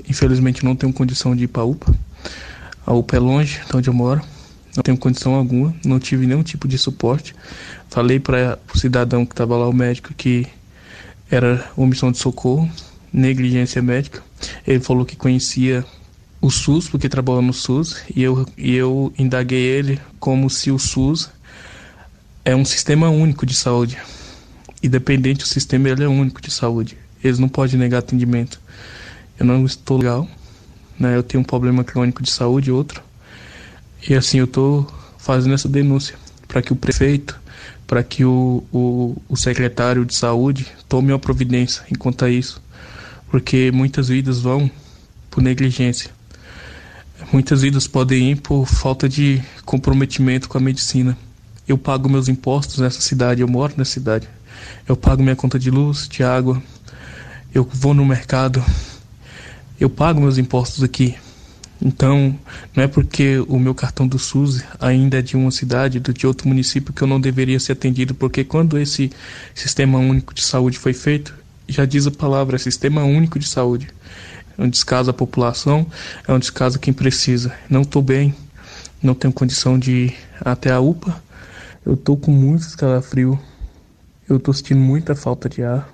[0.09, 1.95] Infelizmente não tenho condição de ir para a UPA.
[2.87, 4.23] A UPA é longe de onde eu moro.
[4.77, 7.35] Não tenho condição alguma, não tive nenhum tipo de suporte.
[7.89, 10.47] Falei para o cidadão que estava lá, o médico, que
[11.31, 12.69] era omissão de socorro,
[13.13, 14.23] negligência médica.
[14.67, 15.85] Ele falou que conhecia
[16.41, 20.79] o SUS, porque trabalhou no SUS, e eu, e eu indaguei ele como se o
[20.79, 21.31] SUS
[22.45, 23.97] é um sistema único de saúde.
[24.83, 26.99] Independente do sistema, ele é único de saúde.
[27.23, 28.61] Eles não podem negar atendimento.
[29.39, 30.29] Eu não estou legal,
[30.99, 31.17] né?
[31.17, 33.03] Eu tenho um problema crônico de saúde, outro.
[34.07, 34.87] E assim, eu estou
[35.19, 37.41] fazendo essa denúncia para que o prefeito,
[37.87, 42.63] para que o, o, o secretário de saúde tome uma providência enquanto a isso.
[43.31, 44.71] Porque muitas vidas vão
[45.31, 46.11] por negligência.
[47.33, 51.17] Muitas vidas podem ir por falta de comprometimento com a medicina.
[51.67, 54.29] Eu pago meus impostos nessa cidade, eu moro nessa cidade.
[54.87, 56.63] Eu pago minha conta de luz, de água.
[57.55, 58.63] Eu vou no mercado.
[59.81, 61.17] Eu pago meus impostos aqui.
[61.83, 62.39] Então,
[62.75, 66.27] não é porque o meu cartão do SUS ainda é de uma cidade, do- de
[66.27, 69.11] outro município, que eu não deveria ser atendido, porque quando esse
[69.55, 71.35] sistema único de saúde foi feito,
[71.69, 73.89] já diz a palavra, sistema único de saúde.
[74.57, 75.87] É um descaso à população,
[76.27, 77.53] é um descaso a quem precisa.
[77.69, 78.35] Não estou bem,
[79.03, 81.23] não tenho condição de ir até a UPA,
[81.85, 83.39] eu estou com muito escalafrio,
[84.29, 85.93] eu estou sentindo muita falta de ar,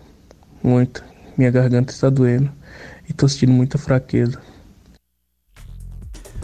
[0.62, 1.02] muita.
[1.36, 2.50] Minha garganta está doendo
[3.08, 4.38] e estou sentindo muita fraqueza.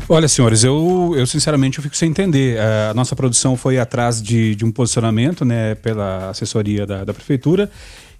[0.08, 2.56] Olha, senhores, eu, eu sinceramente eu fico sem entender.
[2.56, 7.12] Eh, A nossa produção foi atrás de, de um posicionamento, né, pela assessoria da, da
[7.12, 7.70] prefeitura,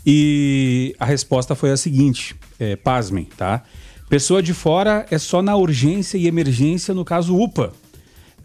[0.05, 3.63] e a resposta foi a seguinte: é, pasmem, tá?
[4.09, 7.73] Pessoa de fora é só na urgência e emergência, no caso UPA.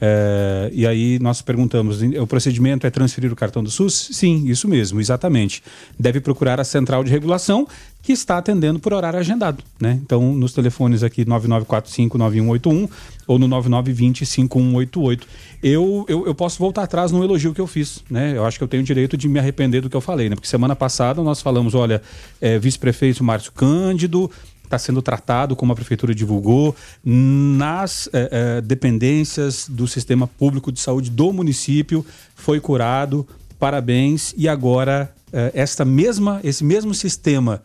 [0.03, 4.09] É, e aí nós perguntamos: o procedimento é transferir o cartão do SUS?
[4.11, 5.61] Sim, isso mesmo, exatamente.
[5.99, 7.67] Deve procurar a central de regulação
[8.01, 9.63] que está atendendo por horário agendado.
[9.79, 9.99] Né?
[10.03, 12.89] Então, nos telefones aqui 9945-9181
[13.27, 15.21] ou no 9920-5188.
[15.61, 18.03] Eu, eu, eu posso voltar atrás no elogio que eu fiz.
[18.09, 18.35] Né?
[18.35, 20.29] Eu acho que eu tenho o direito de me arrepender do que eu falei.
[20.29, 20.35] Né?
[20.35, 22.01] Porque semana passada nós falamos: olha,
[22.41, 24.31] é, vice-prefeito Márcio Cândido
[24.71, 30.79] está sendo tratado, como a prefeitura divulgou, nas eh, eh, dependências do sistema público de
[30.79, 32.05] saúde do município,
[32.35, 33.27] foi curado,
[33.59, 34.33] parabéns.
[34.37, 37.61] E agora, eh, esta mesma, esse mesmo sistema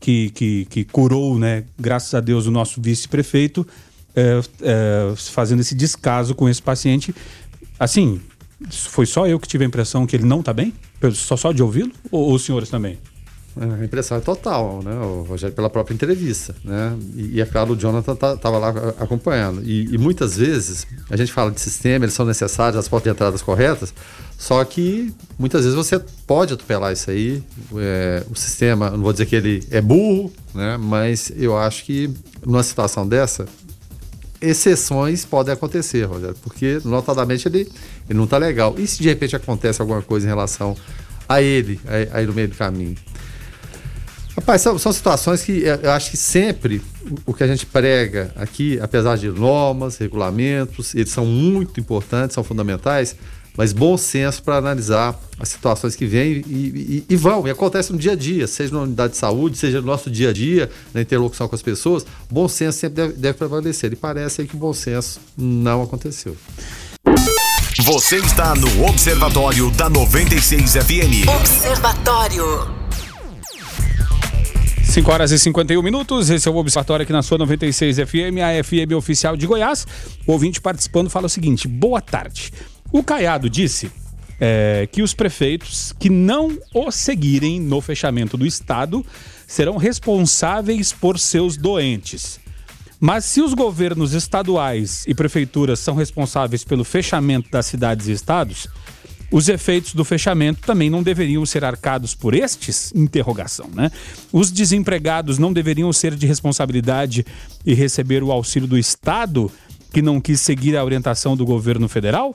[0.00, 3.66] que, que, que curou, né, graças a Deus, o nosso vice-prefeito,
[5.16, 7.14] fazendo esse descaso com esse paciente.
[7.78, 8.20] Assim,
[8.68, 10.74] foi só eu que tive a impressão que ele não está bem?
[11.14, 11.92] Só, só de ouvi-lo?
[12.10, 12.98] Ou, ou os senhores também?
[13.60, 16.96] A impressão é total, né, o Rogério, pela própria entrevista, né?
[17.16, 19.62] E, e é claro, o Jonathan estava lá a- acompanhando.
[19.64, 23.14] E, e muitas vezes a gente fala de sistema, eles são necessários, as portas de
[23.16, 23.92] entradas corretas,
[24.38, 27.42] só que muitas vezes você pode atropelar isso aí.
[27.76, 30.76] é, o sistema, não vou dizer que ele é burro, né?
[30.76, 32.10] Mas eu acho que
[32.46, 33.46] numa situação dessa,
[34.40, 37.68] exceções podem acontecer, Rogério, porque notadamente ele,
[38.08, 38.74] ele não está legal.
[38.78, 40.76] E se de repente acontece alguma coisa em relação
[41.28, 41.80] a ele,
[42.12, 42.94] aí no meio do caminho?
[44.38, 46.80] Rapaz, são, são, situações que eu acho que sempre
[47.26, 52.44] o que a gente prega aqui, apesar de normas, regulamentos, eles são muito importantes, são
[52.44, 53.16] fundamentais,
[53.56, 57.96] mas bom senso para analisar as situações que vêm e, e, e, vão, e acontecem
[57.96, 60.70] no dia a dia, seja na unidade de saúde, seja no nosso dia a dia,
[60.94, 63.92] na interlocução com as pessoas, bom senso sempre deve, deve prevalecer.
[63.92, 66.36] E parece que o bom senso não aconteceu.
[67.82, 71.28] Você está no Observatório da 96 FM.
[71.40, 72.87] Observatório.
[74.88, 78.64] 5 horas e 51 minutos, esse é o Observatório aqui na sua 96 FM, a
[78.64, 79.86] FM oficial de Goiás.
[80.26, 82.50] O ouvinte participando fala o seguinte: boa tarde.
[82.90, 83.92] O Caiado disse
[84.40, 89.04] é, que os prefeitos que não o seguirem no fechamento do Estado
[89.46, 92.40] serão responsáveis por seus doentes.
[92.98, 98.66] Mas se os governos estaduais e prefeituras são responsáveis pelo fechamento das cidades e estados,
[99.30, 102.92] os efeitos do fechamento também não deveriam ser arcados por estes?
[102.94, 103.90] Interrogação, né?
[104.32, 107.26] Os desempregados não deveriam ser de responsabilidade
[107.64, 109.50] e receber o auxílio do Estado
[109.92, 112.34] que não quis seguir a orientação do governo federal?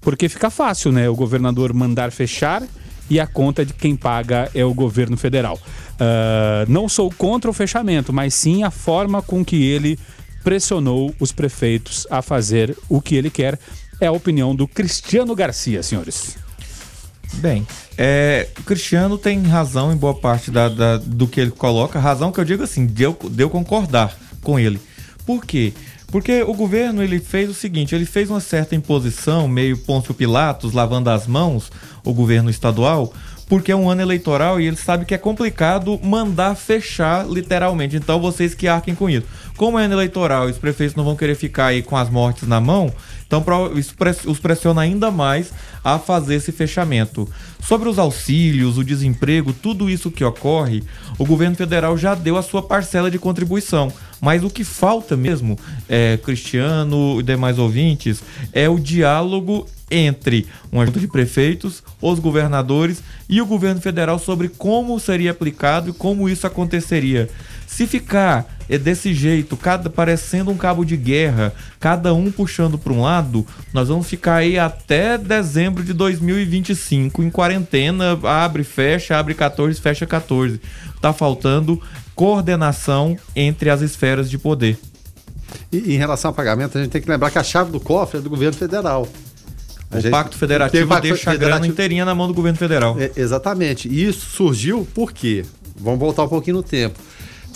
[0.00, 1.08] Porque fica fácil, né?
[1.08, 2.62] O governador mandar fechar
[3.08, 5.56] e a conta de quem paga é o governo federal.
[5.56, 9.98] Uh, não sou contra o fechamento, mas sim a forma com que ele
[10.44, 13.58] pressionou os prefeitos a fazer o que ele quer.
[14.00, 16.36] É a opinião do Cristiano Garcia, senhores.
[17.34, 21.98] Bem, é, o Cristiano tem razão em boa parte da, da, do que ele coloca.
[21.98, 24.80] Razão que eu digo assim, de eu, de eu concordar com ele.
[25.24, 25.72] Por quê?
[26.08, 30.72] Porque o governo ele fez o seguinte, ele fez uma certa imposição, meio Pôncio Pilatos,
[30.72, 31.70] lavando as mãos,
[32.04, 33.12] o governo estadual,
[33.50, 37.96] porque é um ano eleitoral e ele sabe que é complicado mandar fechar literalmente.
[37.96, 39.26] Então vocês que arquem com isso.
[39.56, 42.46] Como é ano eleitoral e os prefeitos não vão querer ficar aí com as mortes
[42.46, 42.92] na mão,
[43.26, 43.94] então isso
[44.26, 47.28] os pressiona ainda mais a fazer esse fechamento.
[47.60, 50.84] Sobre os auxílios, o desemprego, tudo isso que ocorre,
[51.18, 53.92] o governo federal já deu a sua parcela de contribuição.
[54.20, 55.58] Mas o que falta mesmo,
[55.88, 63.02] é, Cristiano e demais ouvintes, é o diálogo entre uma junta de prefeitos, os governadores
[63.28, 67.28] e o governo federal sobre como seria aplicado e como isso aconteceria.
[67.66, 72.92] Se ficar é desse jeito, cada parecendo um cabo de guerra, cada um puxando para
[72.92, 79.34] um lado, nós vamos ficar aí até dezembro de 2025 em quarentena, abre, fecha, abre
[79.34, 80.60] 14, fecha 14.
[81.00, 81.80] Tá faltando
[82.14, 84.78] coordenação entre as esferas de poder.
[85.72, 88.18] E em relação ao pagamento, a gente tem que lembrar que a chave do cofre
[88.18, 89.08] é do governo federal.
[89.90, 92.58] A o gente, Pacto Federativo pacto deixa federativo, a grana inteirinha na mão do governo
[92.58, 92.96] federal.
[92.98, 93.88] É, exatamente.
[93.88, 95.44] E isso surgiu por quê?
[95.76, 96.98] Vamos voltar um pouquinho no tempo.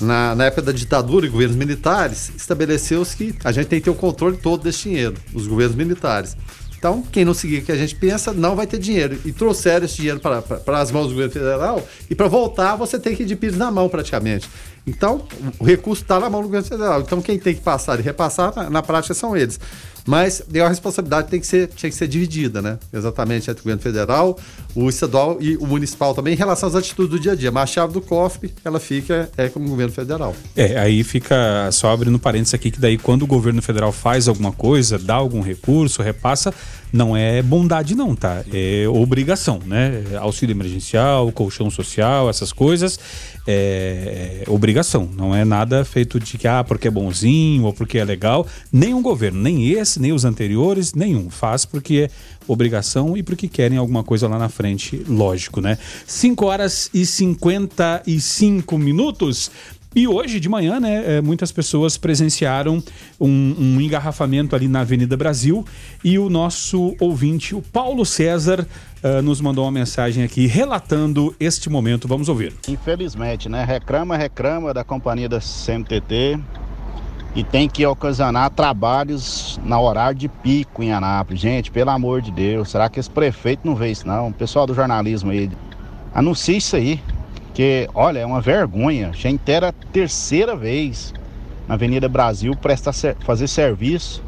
[0.00, 3.90] Na, na época da ditadura e governos militares, estabeleceu-se que a gente tem que ter
[3.90, 6.36] o controle todo desse dinheiro, os governos militares.
[6.76, 9.18] Então, quem não seguir o que a gente pensa, não vai ter dinheiro.
[9.24, 13.16] E trouxeram esse dinheiro para as mãos do governo federal, e para voltar, você tem
[13.16, 14.50] que ir de pires na mão, praticamente.
[14.86, 15.26] Então,
[15.58, 17.00] o recurso está na mão do governo federal.
[17.00, 19.58] Então, quem tem que passar e repassar, na, na prática, são eles.
[20.06, 22.78] Mas a responsabilidade tem que ser, tinha que ser dividida, né?
[22.92, 24.38] Exatamente entre o governo federal,
[24.74, 27.50] o estadual e o municipal também, em relação às atitudes do dia a dia.
[27.50, 30.34] Mas a chave do cofre, ela fica é como o governo federal.
[30.54, 34.52] É, aí fica só abrindo parênteses aqui, que daí quando o governo federal faz alguma
[34.52, 36.52] coisa, dá algum recurso, repassa,
[36.94, 38.44] não é bondade não, tá?
[38.52, 40.04] É obrigação, né?
[40.20, 43.00] Auxílio emergencial, colchão social, essas coisas,
[43.46, 45.08] é, é obrigação.
[45.16, 48.46] Não é nada feito de que, ah, porque é bonzinho ou porque é legal.
[48.72, 51.30] Nenhum governo, nem esse, nem os anteriores, nenhum.
[51.30, 52.14] Faz porque é
[52.46, 55.78] obrigação e porque querem alguma coisa lá na frente, lógico, né?
[56.07, 59.50] 5 horas e 55 minutos.
[59.96, 62.83] E hoje de manhã, né, é, muitas pessoas presenciaram
[63.20, 65.64] um, um, engarrafamento ali na Avenida Brasil
[66.02, 68.66] e o nosso ouvinte, o Paulo César,
[69.04, 72.09] uh, nos mandou uma mensagem aqui relatando este momento.
[72.09, 72.52] Vamos ouvir.
[72.66, 76.40] Infelizmente, né, reclama, reclama da companhia da CMTT
[77.34, 81.40] e tem que ocasionar trabalhos na horário de pico em Anápolis.
[81.40, 84.28] Gente, pelo amor de Deus, será que esse prefeito não vê isso não?
[84.28, 85.50] O pessoal do jornalismo aí,
[86.14, 87.00] anuncia isso aí.
[87.46, 89.10] Porque, olha, é uma vergonha.
[89.10, 91.12] A gente era a terceira vez
[91.66, 92.92] na Avenida Brasil prestar
[93.24, 94.22] fazer serviço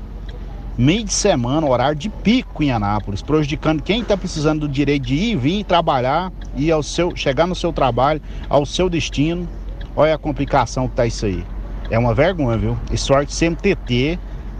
[0.76, 5.14] meio de semana, horário de pico em Anápolis, prejudicando quem está precisando do direito de
[5.14, 9.48] ir, vir trabalhar e ao seu, chegar no seu trabalho, ao seu destino.
[9.94, 11.42] Olha a complicação que tá isso aí.
[11.90, 12.79] É uma vergonha, viu?
[12.92, 14.18] Esse sorte CMTT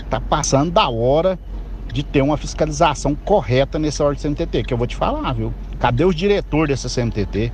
[0.09, 1.39] tá passando da hora
[1.93, 5.53] de ter uma fiscalização correta nesse órgão CMTT, que eu vou te falar, viu?
[5.79, 7.53] Cadê os diretores dessa CMTT?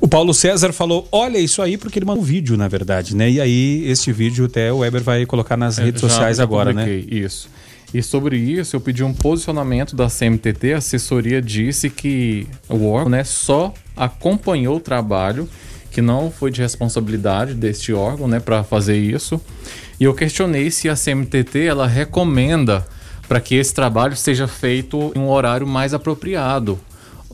[0.00, 3.28] O Paulo César falou: olha isso aí, porque ele mandou um vídeo, na verdade, né?
[3.30, 6.42] E aí, este vídeo até o Weber vai colocar nas É, redes já- sociais já
[6.42, 6.88] agora, né?
[6.90, 7.48] Isso.
[7.92, 10.74] E sobre isso, eu pedi um posicionamento da CMTT.
[10.74, 15.48] A assessoria disse que o órgão né, só acompanhou o trabalho,
[15.98, 19.40] que não foi de responsabilidade deste órgão né, para fazer isso.
[19.98, 22.86] E eu questionei se a CMTT ela recomenda
[23.26, 26.78] para que esse trabalho seja feito em um horário mais apropriado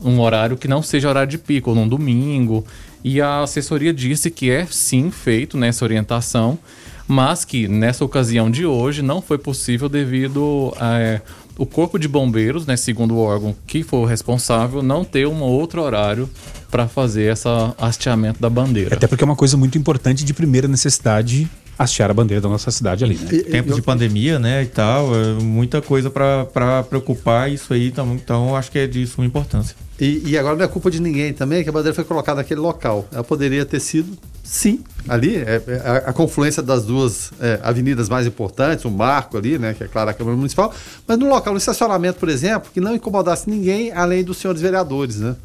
[0.03, 2.65] um horário que não seja horário de pico, ou num domingo.
[3.03, 6.59] E a assessoria disse que é sim feito nessa orientação,
[7.07, 11.21] mas que nessa ocasião de hoje não foi possível devido a é,
[11.57, 15.41] o corpo de bombeiros, né, segundo o órgão que foi o responsável, não ter um
[15.41, 16.29] outro horário
[16.69, 18.95] para fazer essa hasteamento da bandeira.
[18.95, 22.71] Até porque é uma coisa muito importante de primeira necessidade hastear a bandeira da nossa
[22.71, 23.43] cidade ali, né?
[23.43, 28.55] Tempos de pandemia, né, e tal, é muita coisa para preocupar isso aí, então, então
[28.55, 29.75] acho que é de suma importância.
[29.99, 32.59] E, e agora não é culpa de ninguém também que a bandeira foi colocada naquele
[32.59, 33.07] local.
[33.13, 38.09] Ela poderia ter sido, sim, ali, é, é a, a confluência das duas é, avenidas
[38.09, 40.73] mais importantes, um marco ali, né, que é claro a Câmara Municipal,
[41.07, 45.17] mas no local, no estacionamento, por exemplo, que não incomodasse ninguém além dos senhores vereadores,
[45.17, 45.35] né?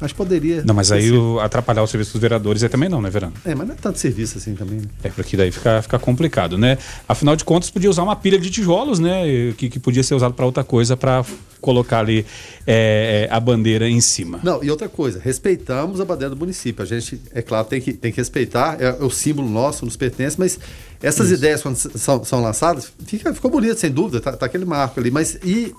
[0.00, 0.62] Mas poderia.
[0.64, 1.34] Não, mas aí sido.
[1.34, 3.32] o- atrapalhar o serviço dos vereadores é também não, né, Verano?
[3.44, 4.78] É, mas não é tanto serviço assim também.
[4.78, 4.84] Né?
[5.04, 6.78] É, porque daí fica, fica complicado, né?
[7.08, 9.22] Afinal de contas, podia usar uma pilha de tijolos, né?
[9.56, 11.24] Que, que podia ser usado para outra coisa, para
[11.60, 12.24] colocar ali
[12.66, 14.40] é, é, a bandeira em cima.
[14.42, 16.82] Não, e outra coisa, respeitamos a bandeira do município.
[16.82, 19.94] A gente, é claro, tem que, tem que respeitar, é, é o símbolo nosso, nos
[19.96, 20.58] pertence, mas
[21.02, 21.36] essas Isso.
[21.36, 25.10] ideias, quando são, são lançadas, fica, ficou bonito, sem dúvida, tá, tá aquele marco ali,
[25.10, 25.74] mas e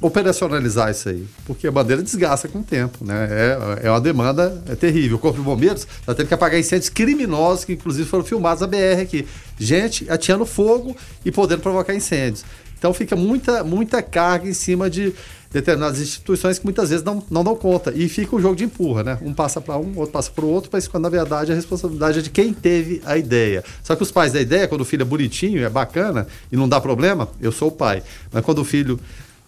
[0.00, 1.26] operacionalizar isso aí?
[1.46, 3.28] Porque a bandeira desgasta com o tempo, né?
[3.30, 5.16] É, é uma demanda é terrível.
[5.16, 8.66] O Corpo de Bombeiros está tendo que apagar incêndios criminosos, que inclusive foram filmados na
[8.66, 9.26] BR aqui.
[9.58, 12.44] Gente atirando fogo e podendo provocar incêndios.
[12.78, 15.14] Então fica muita, muita carga em cima de
[15.50, 17.92] determinadas instituições que muitas vezes não, não dão conta.
[17.94, 19.18] E fica o jogo de empurra, né?
[19.22, 22.18] Um passa para um, outro passa para o outro, mas quando na verdade a responsabilidade
[22.18, 23.64] é de quem teve a ideia.
[23.82, 26.68] Só que os pais da ideia, quando o filho é bonitinho, é bacana e não
[26.68, 28.02] dá problema, eu sou o pai.
[28.30, 29.00] Mas quando o filho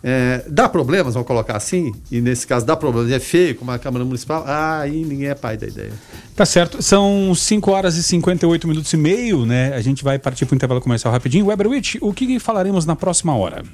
[0.03, 3.79] é, dá problemas, vamos colocar assim, e nesse caso dá problemas, é feio, como a
[3.79, 5.93] Câmara Municipal, ah, aí ninguém é pai da ideia.
[6.37, 6.81] Tá certo.
[6.81, 9.75] São 5 horas e 58 minutos e meio, né?
[9.75, 11.47] A gente vai partir para o intervalo comercial rapidinho.
[11.47, 13.65] Weberwitch, o que falaremos na próxima hora?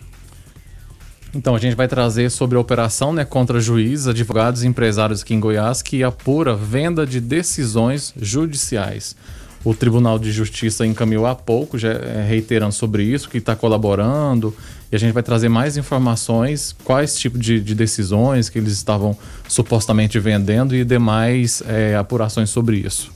[1.34, 5.34] Então, a gente vai trazer sobre a operação né, contra juízes, advogados e empresários aqui
[5.34, 9.16] em Goiás que apura venda de decisões judiciais.
[9.64, 14.54] O Tribunal de Justiça encaminhou há pouco, já eh, reiterando sobre isso, que está colaborando.
[14.92, 19.16] E a gente vai trazer mais informações, quais tipos de, de decisões que eles estavam
[19.48, 23.12] supostamente vendendo e demais eh, apurações sobre isso.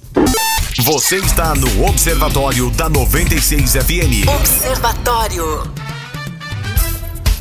[0.82, 4.28] Você está no Observatório da 96 FM.
[4.28, 5.97] Observatório.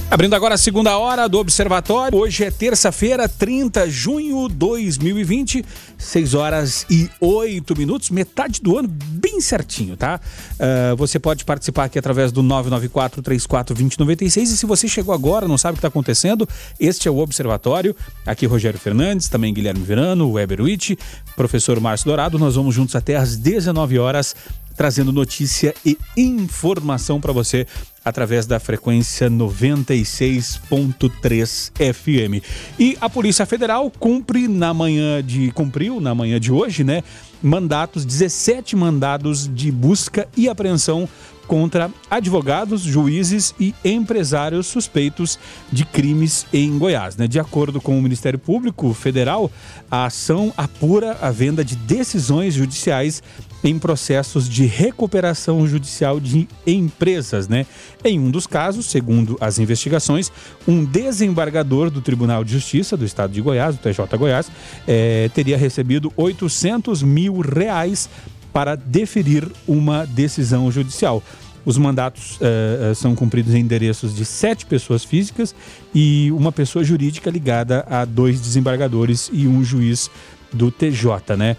[0.10, 2.18] Abrindo agora a segunda hora do Observatório.
[2.18, 5.66] Hoje é terça-feira, 30 de junho de 2020,
[5.98, 10.22] 6 horas e 8 minutos, metade do ano, bem certinho, tá?
[10.58, 14.44] Ah, você pode participar aqui através do 994-34-2096.
[14.44, 16.48] E se você chegou agora, não sabe o que está acontecendo,
[16.80, 17.94] este é o Observatório.
[18.26, 20.98] Aqui Rogério Fernandes, também Guilherme Verano, Weber Witt,
[21.36, 22.40] professor Márcio Dourado.
[22.40, 24.34] Nós vamos juntos até às 19 horas
[24.78, 27.66] trazendo notícia e informação para você
[28.06, 32.42] através da frequência 96.3 FM.
[32.80, 37.04] E a Polícia Federal cumpre na manhã de cumpriu na manhã de hoje, né,
[37.44, 41.10] mandatos, 17 mandados de busca e apreensão
[41.48, 45.40] contra advogados, juízes e empresários suspeitos
[45.72, 47.16] de crimes em Goiás.
[47.16, 47.28] Né?
[47.28, 49.50] De acordo com o Ministério Público Federal,
[49.90, 53.24] a ação apura a venda de decisões judiciais
[53.64, 57.66] em processos de recuperação judicial de empresas, né?
[58.04, 60.32] Em um dos casos, segundo as investigações,
[60.68, 64.52] um desembargador do Tribunal de Justiça do Estado de Goiás, do TJ Goiás,
[64.88, 68.10] eh, teria recebido 800 mil reais
[68.54, 71.24] para deferir uma decisão judicial.
[71.66, 75.54] Os mandatos eh, eh, são cumpridos em endereços de sete pessoas físicas
[75.94, 80.10] e uma pessoa jurídica ligada a dois desembargadores e um juiz
[80.52, 81.58] do TJ, né?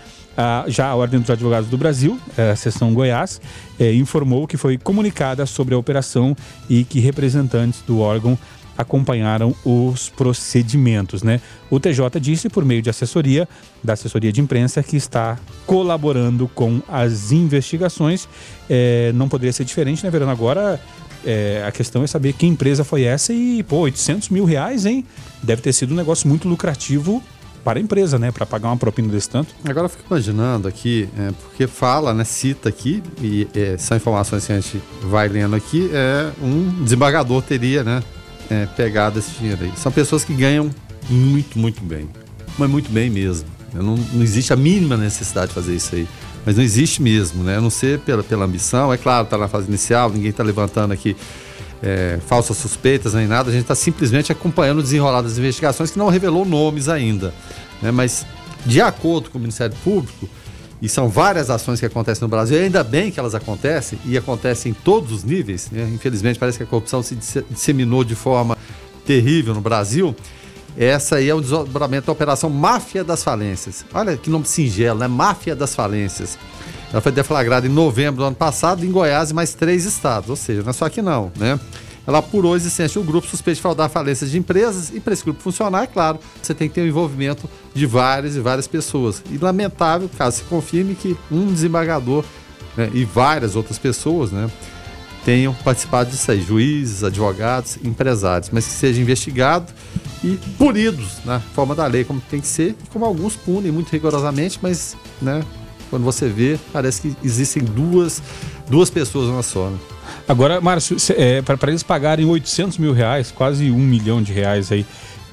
[0.69, 3.41] Já a Ordem dos Advogados do Brasil, eh, a seção Goiás,
[3.79, 6.37] eh, informou que foi comunicada sobre a operação
[6.71, 8.39] e que representantes do órgão
[8.77, 11.41] acompanharam os procedimentos, né?
[11.69, 13.49] O TJ disse por meio de assessoria,
[13.83, 18.29] da assessoria de imprensa, que está colaborando com as investigações.
[18.71, 20.31] Eh, não poderia ser diferente, né, Verano?
[20.31, 20.81] Agora
[21.27, 25.05] eh, a questão é saber que empresa foi essa e, pô, 800 mil reais, hein?
[25.43, 27.21] Deve ter sido um negócio muito lucrativo
[27.65, 28.31] para a empresa, né?
[28.31, 29.55] Para pagar uma propina desse tanto.
[29.65, 34.47] Agora eu fico imaginando aqui, é, porque fala, né, cita aqui, e é, são informações
[34.47, 38.03] que a gente vai lendo aqui, é, um desembargador teria, né,
[38.51, 39.73] é, pegado esse dinheiro aí.
[39.77, 40.71] São pessoas que ganham
[41.09, 42.09] muito, muito bem.
[42.59, 43.49] Mas muito bem mesmo.
[43.73, 46.09] Não, não existe a mínima necessidade de fazer isso aí.
[46.45, 47.59] Mas não existe mesmo, né?
[47.59, 48.93] A não ser pela, pela ambição.
[48.93, 51.15] É claro, está na fase inicial, ninguém está levantando aqui
[51.83, 53.51] é, falsas suspeitas nem nada.
[53.51, 57.33] A gente está simplesmente acompanhando o desenrolar das investigações que não revelou nomes ainda.
[57.83, 57.91] Né?
[57.91, 58.27] Mas,
[58.65, 60.29] de acordo com o Ministério Público,
[60.81, 64.17] e são várias ações que acontecem no Brasil, e ainda bem que elas acontecem, e
[64.17, 65.69] acontecem em todos os níveis.
[65.71, 65.89] Né?
[65.93, 67.17] Infelizmente, parece que a corrupção se
[67.51, 68.57] disseminou de forma
[69.05, 70.15] terrível no Brasil.
[70.77, 73.85] Essa aí é o desdobramento da Operação Máfia das Falências.
[73.93, 75.09] Olha que nome singelo, né?
[75.09, 76.39] Máfia das Falências.
[76.91, 80.37] Ela foi deflagrada em novembro do ano passado em Goiás e mais três estados, ou
[80.37, 81.59] seja, não é só aqui não, né?
[82.07, 85.13] Ela apurou a existência de um grupo suspeito de fraudar falências de empresas e para
[85.13, 88.67] esse grupo funcionar, é claro, você tem que ter o envolvimento de várias e várias
[88.67, 89.23] pessoas.
[89.31, 92.25] E lamentável, caso se confirme que um desembargador
[92.75, 94.51] né, e várias outras pessoas, né,
[95.23, 99.71] tenham participado disso aí, juízes, advogados, empresários, mas que seja investigado
[100.25, 104.59] e punidos na forma da lei, como tem que ser, como alguns punem muito rigorosamente,
[104.63, 105.43] mas né,
[105.91, 108.23] quando você vê, parece que existem duas,
[108.69, 109.71] duas pessoas na só.
[109.71, 109.79] Né?
[110.27, 114.85] Agora, Márcio, é, para eles pagarem 800 mil reais, quase um milhão de reais aí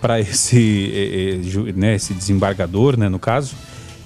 [0.01, 3.55] para esse, é, é, né, esse desembargador, né, no caso,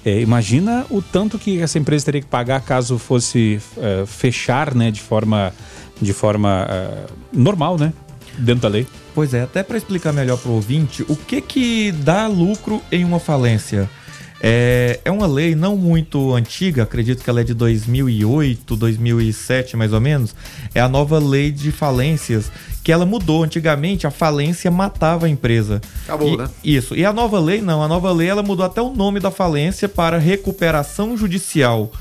[0.04, 4.90] é, imagina o tanto que essa empresa teria que pagar caso fosse é, fechar, né,
[4.90, 5.52] de forma,
[6.00, 7.92] de forma é, normal, né,
[8.38, 8.86] dentro da lei.
[9.14, 13.04] Pois é, até para explicar melhor para o ouvinte, o que que dá lucro em
[13.04, 13.90] uma falência?
[14.42, 19.92] É, é uma lei não muito antiga, acredito que ela é de 2008, 2007 mais
[19.92, 20.34] ou menos.
[20.74, 22.50] É a nova lei de falências,
[22.82, 23.44] que ela mudou.
[23.44, 25.80] Antigamente a falência matava a empresa.
[26.04, 26.48] Acabou, e, né?
[26.64, 26.94] Isso.
[26.96, 29.88] E a nova lei não, a nova lei ela mudou até o nome da falência
[29.88, 31.92] para recuperação judicial.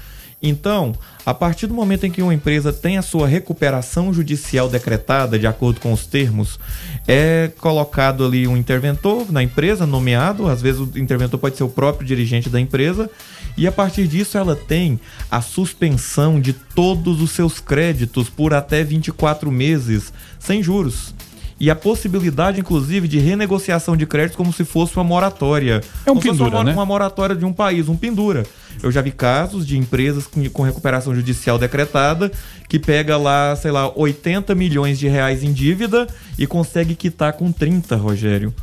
[0.41, 5.37] Então, a partir do momento em que uma empresa tem a sua recuperação judicial decretada,
[5.37, 6.57] de acordo com os termos,
[7.05, 11.69] é colocado ali um interventor na empresa, nomeado, às vezes o interventor pode ser o
[11.69, 13.09] próprio dirigente da empresa,
[13.57, 14.97] e a partir disso ela tem
[15.29, 21.13] a suspensão de todos os seus créditos por até 24 meses, sem juros
[21.59, 25.81] e a possibilidade, inclusive, de renegociação de créditos como se fosse uma moratória.
[26.05, 26.73] É um como pendura, uma, né?
[26.73, 28.43] Uma moratória de um país, um pendura.
[28.81, 32.31] Eu já vi casos de empresas com, com recuperação judicial decretada
[32.69, 36.07] que pega lá, sei lá, 80 milhões de reais em dívida
[36.37, 38.53] e consegue quitar com 30, Rogério.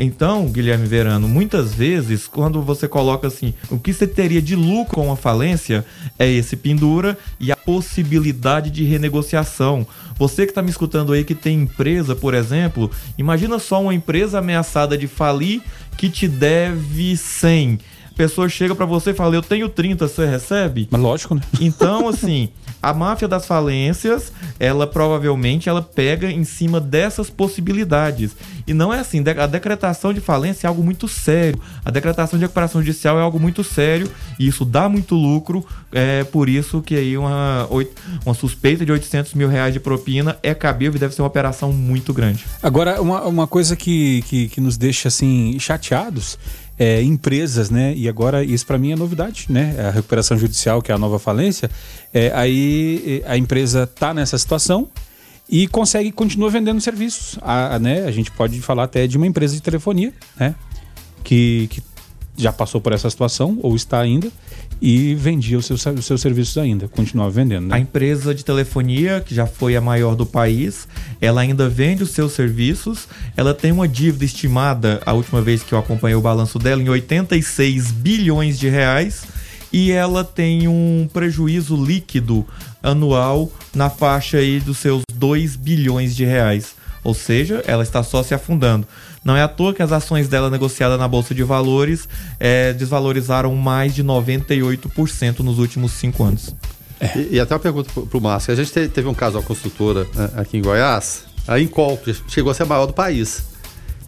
[0.00, 4.96] Então, Guilherme Verano, muitas vezes, quando você coloca assim, o que você teria de lucro
[4.96, 5.84] com a falência
[6.18, 9.86] é esse pendura e a possibilidade de renegociação.
[10.16, 14.38] Você que está me escutando aí que tem empresa, por exemplo, imagina só uma empresa
[14.38, 15.62] ameaçada de falir
[15.96, 17.78] que te deve 100
[18.18, 20.88] pessoa chega para você e fala, eu tenho 30, você recebe?
[20.90, 21.40] Mas lógico, né?
[21.60, 22.48] Então, assim,
[22.82, 28.36] a máfia das falências, ela provavelmente ela pega em cima dessas possibilidades.
[28.66, 31.60] E não é assim, a decretação de falência é algo muito sério.
[31.84, 35.66] A decretação de recuperação judicial é algo muito sério e isso dá muito lucro.
[35.90, 37.66] É por isso que aí uma,
[38.24, 41.72] uma suspeita de 800 mil reais de propina é cabível e deve ser uma operação
[41.72, 42.44] muito grande.
[42.62, 46.38] Agora, uma, uma coisa que, que, que nos deixa assim chateados
[46.78, 47.92] é, empresas, né?
[47.96, 49.74] E agora isso para mim é novidade, né?
[49.88, 51.70] A recuperação judicial, que é a nova falência,
[52.14, 54.88] é, aí a empresa tá nessa situação
[55.48, 57.38] e consegue continuar vendendo serviços.
[57.42, 58.04] A, a, né?
[58.04, 60.54] a gente pode falar até de uma empresa de telefonia, né?
[61.24, 61.82] Que, que
[62.38, 64.30] já passou por essa situação ou está ainda
[64.80, 67.66] e vendia os seus, os seus serviços ainda, continuava vendendo.
[67.66, 67.76] Né?
[67.76, 70.86] A empresa de telefonia, que já foi a maior do país,
[71.20, 73.08] ela ainda vende os seus serviços.
[73.36, 76.88] Ela tem uma dívida estimada, a última vez que eu acompanhei o balanço dela, em
[76.88, 79.24] 86 bilhões de reais.
[79.72, 82.46] E ela tem um prejuízo líquido
[82.82, 86.74] anual na faixa aí dos seus 2 bilhões de reais.
[87.04, 88.86] Ou seja, ela está só se afundando.
[89.24, 92.08] Não é à toa que as ações dela negociadas na Bolsa de Valores
[92.38, 96.54] é, desvalorizaram mais de 98% nos últimos cinco anos.
[97.00, 97.18] É.
[97.18, 98.52] E, e, até uma pergunta para o Márcio.
[98.52, 102.50] A gente teve um caso, uma construtora né, aqui em Goiás, a Incol, que chegou
[102.50, 103.44] a ser a maior do país,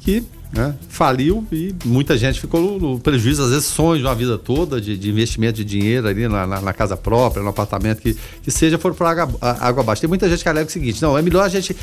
[0.01, 4.37] que né, faliu e muita gente ficou no, prejuízo, às vezes sonhos de uma vida
[4.37, 8.17] toda de, de investimento de dinheiro ali na, na, na, casa própria, no apartamento, que,
[8.43, 10.01] que seja, for por água, água abaixo.
[10.01, 11.77] Tem muita gente que alega o seguinte: não, é melhor a gente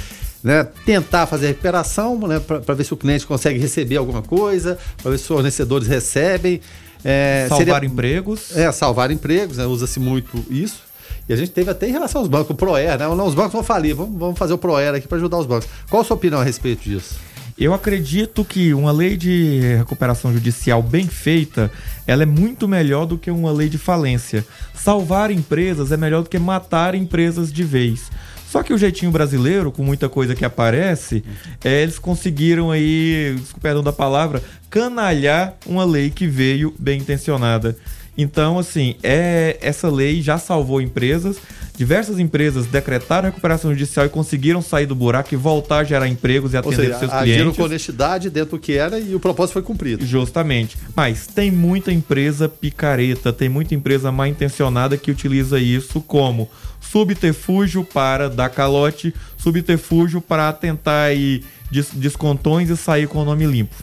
[0.44, 4.78] né, tentar fazer a recuperação né, para ver se o cliente consegue receber alguma coisa,
[5.02, 6.62] para ver se os fornecedores recebem.
[7.04, 8.56] É, salvar seria, empregos.
[8.56, 10.88] É, salvar empregos, né, usa-se muito isso.
[11.30, 13.08] E a gente teve até em relação aos bancos, o ProER, né?
[13.08, 15.68] Não, os bancos vão falir, vamos, vamos fazer o ProER aqui para ajudar os bancos.
[15.90, 17.16] Qual a sua opinião a respeito disso?
[17.58, 21.72] Eu acredito que uma lei de recuperação judicial bem feita,
[22.06, 24.46] ela é muito melhor do que uma lei de falência.
[24.76, 28.12] Salvar empresas é melhor do que matar empresas de vez.
[28.50, 31.24] Só que o jeitinho brasileiro, com muita coisa que aparece,
[31.64, 37.76] é, eles conseguiram aí, perdão da palavra, canalhar uma lei que veio bem intencionada.
[38.18, 41.38] Então, assim, é, essa lei já salvou empresas.
[41.78, 46.54] Diversas empresas decretaram recuperação judicial e conseguiram sair do buraco e voltar a gerar empregos
[46.54, 47.58] e atender seja, seus agiram clientes.
[47.58, 50.04] com honestidade dentro do que era e o propósito foi cumprido.
[50.04, 50.76] Justamente.
[50.96, 56.50] Mas tem muita empresa picareta, tem muita empresa mal intencionada que utiliza isso como
[56.82, 63.46] subterfúgio para dar calote, subterfúgio para tentar aí des- descontões e sair com o nome
[63.46, 63.76] limpo.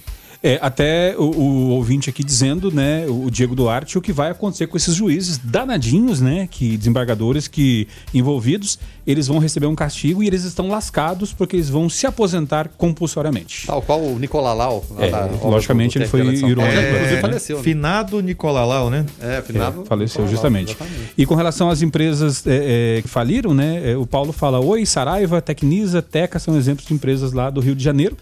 [0.46, 4.66] É, até o, o ouvinte aqui dizendo, né, o Diego Duarte, o que vai acontecer
[4.66, 10.26] com esses juízes danadinhos, né, que desembargadores que envolvidos, eles vão receber um castigo e
[10.26, 13.66] eles estão lascados porque eles vão se aposentar compulsoriamente.
[13.66, 14.84] Tal qual o Nicolau.
[14.98, 16.20] É, da- logicamente ele foi.
[16.20, 17.56] Inclusive É, faleceu.
[17.56, 17.62] né?
[17.62, 19.06] Finado Nicolalau, né?
[19.22, 19.80] É, finado.
[19.80, 20.72] É, faleceu Nicolau, justamente.
[20.72, 21.12] exatamente.
[21.16, 23.92] E com relação às empresas é, é, que faliram, né?
[23.92, 27.74] é, o Paulo fala: Oi, Saraiva, Tecnisa, Teca são exemplos de empresas lá do Rio
[27.74, 28.14] de Janeiro.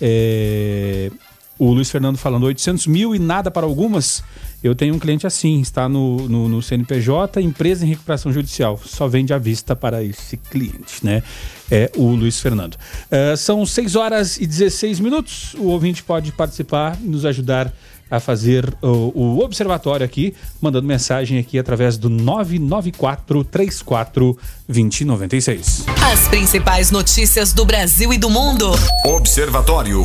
[0.00, 1.10] É,
[1.58, 4.22] o Luiz Fernando falando 800 mil e nada para algumas.
[4.62, 8.80] Eu tenho um cliente assim, está no, no, no CNPJ, empresa em recuperação judicial.
[8.84, 11.22] Só vende à vista para esse cliente, né?
[11.70, 12.76] É o Luiz Fernando.
[13.10, 15.54] É, são 6 horas e 16 minutos.
[15.54, 17.72] O ouvinte pode participar, nos ajudar
[18.20, 24.38] fazer o, o observatório aqui, mandando mensagem aqui através do 994 34
[24.68, 25.84] 2096.
[26.12, 28.70] As principais notícias do Brasil e do mundo.
[29.04, 30.02] Observatório.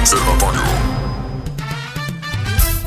[0.00, 1.01] Observatório.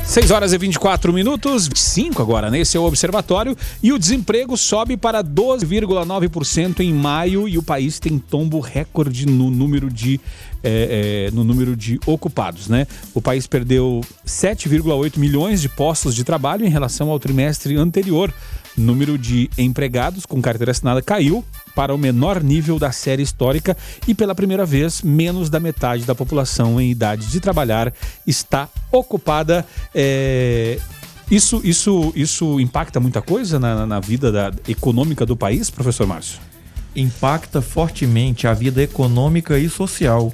[0.06, 2.60] 6 horas e 24 minutos, 25 agora, né?
[2.60, 3.56] Esse é o Observatório.
[3.82, 9.50] E o desemprego sobe para 12,9% em maio e o país tem tombo recorde no
[9.50, 10.20] número de,
[10.62, 12.86] é, é, no número de ocupados, né?
[13.12, 18.32] O país perdeu 7,8 milhões de postos de trabalho em relação ao trimestre anterior.
[18.76, 21.42] Número de empregados com carteira assinada caiu
[21.74, 26.14] para o menor nível da série histórica e pela primeira vez menos da metade da
[26.14, 27.92] população em idade de trabalhar
[28.26, 29.64] está ocupada.
[29.94, 30.78] É,
[31.30, 36.38] Isso, isso, isso impacta muita coisa na, na- vida da- econômica do país, professor Márcio?
[36.94, 40.32] impacta fortemente a vida econômica e social.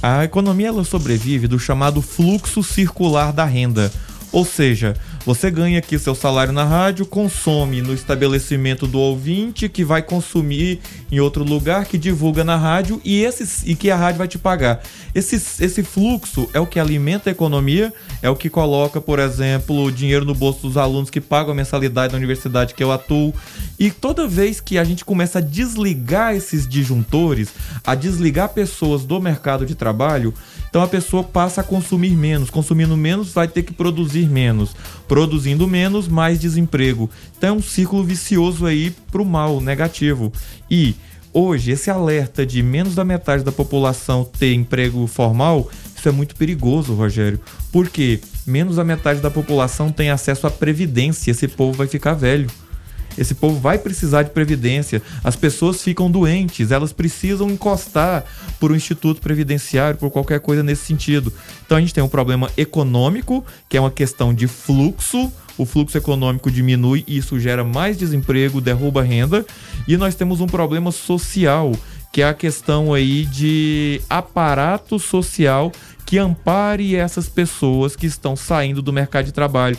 [0.00, 3.90] A economia ela sobrevive do chamado fluxo circular da renda.
[4.30, 4.94] Ou seja,
[5.24, 10.80] você ganha aqui seu salário na rádio, consome no estabelecimento do ouvinte, que vai consumir
[11.10, 14.38] em outro lugar, que divulga na rádio e, esse, e que a rádio vai te
[14.38, 14.82] pagar.
[15.14, 19.90] Esse, esse fluxo é o que alimenta a economia, é o que coloca, por exemplo,
[19.90, 23.32] dinheiro no bolso dos alunos que pagam a mensalidade da universidade que eu atuo.
[23.78, 27.48] E toda vez que a gente começa a desligar esses disjuntores,
[27.82, 30.34] a desligar pessoas do mercado de trabalho,
[30.68, 32.50] então a pessoa passa a consumir menos.
[32.50, 34.74] Consumindo menos, vai ter que produzir menos.
[35.14, 37.08] Produzindo menos, mais desemprego.
[37.38, 40.32] Então é um círculo vicioso aí pro mal, negativo.
[40.68, 40.96] E
[41.32, 46.34] hoje, esse alerta de menos da metade da população ter emprego formal, isso é muito
[46.34, 47.38] perigoso, Rogério.
[47.70, 51.30] Porque menos da metade da população tem acesso à previdência.
[51.30, 52.50] Esse povo vai ficar velho.
[53.16, 55.02] Esse povo vai precisar de previdência.
[55.22, 58.24] As pessoas ficam doentes, elas precisam encostar
[58.58, 61.32] por um instituto previdenciário, por qualquer coisa nesse sentido.
[61.64, 65.32] Então a gente tem um problema econômico, que é uma questão de fluxo.
[65.56, 69.46] O fluxo econômico diminui e isso gera mais desemprego, derruba renda.
[69.86, 71.72] E nós temos um problema social,
[72.12, 75.70] que é a questão aí de aparato social
[76.04, 79.78] que ampare essas pessoas que estão saindo do mercado de trabalho.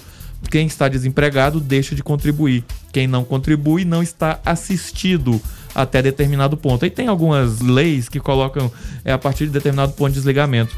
[0.49, 2.63] Quem está desempregado deixa de contribuir.
[2.91, 5.41] Quem não contribui não está assistido
[5.73, 6.85] até determinado ponto.
[6.85, 8.71] Aí tem algumas leis que colocam
[9.03, 10.75] é, a partir de determinado ponto de desligamento.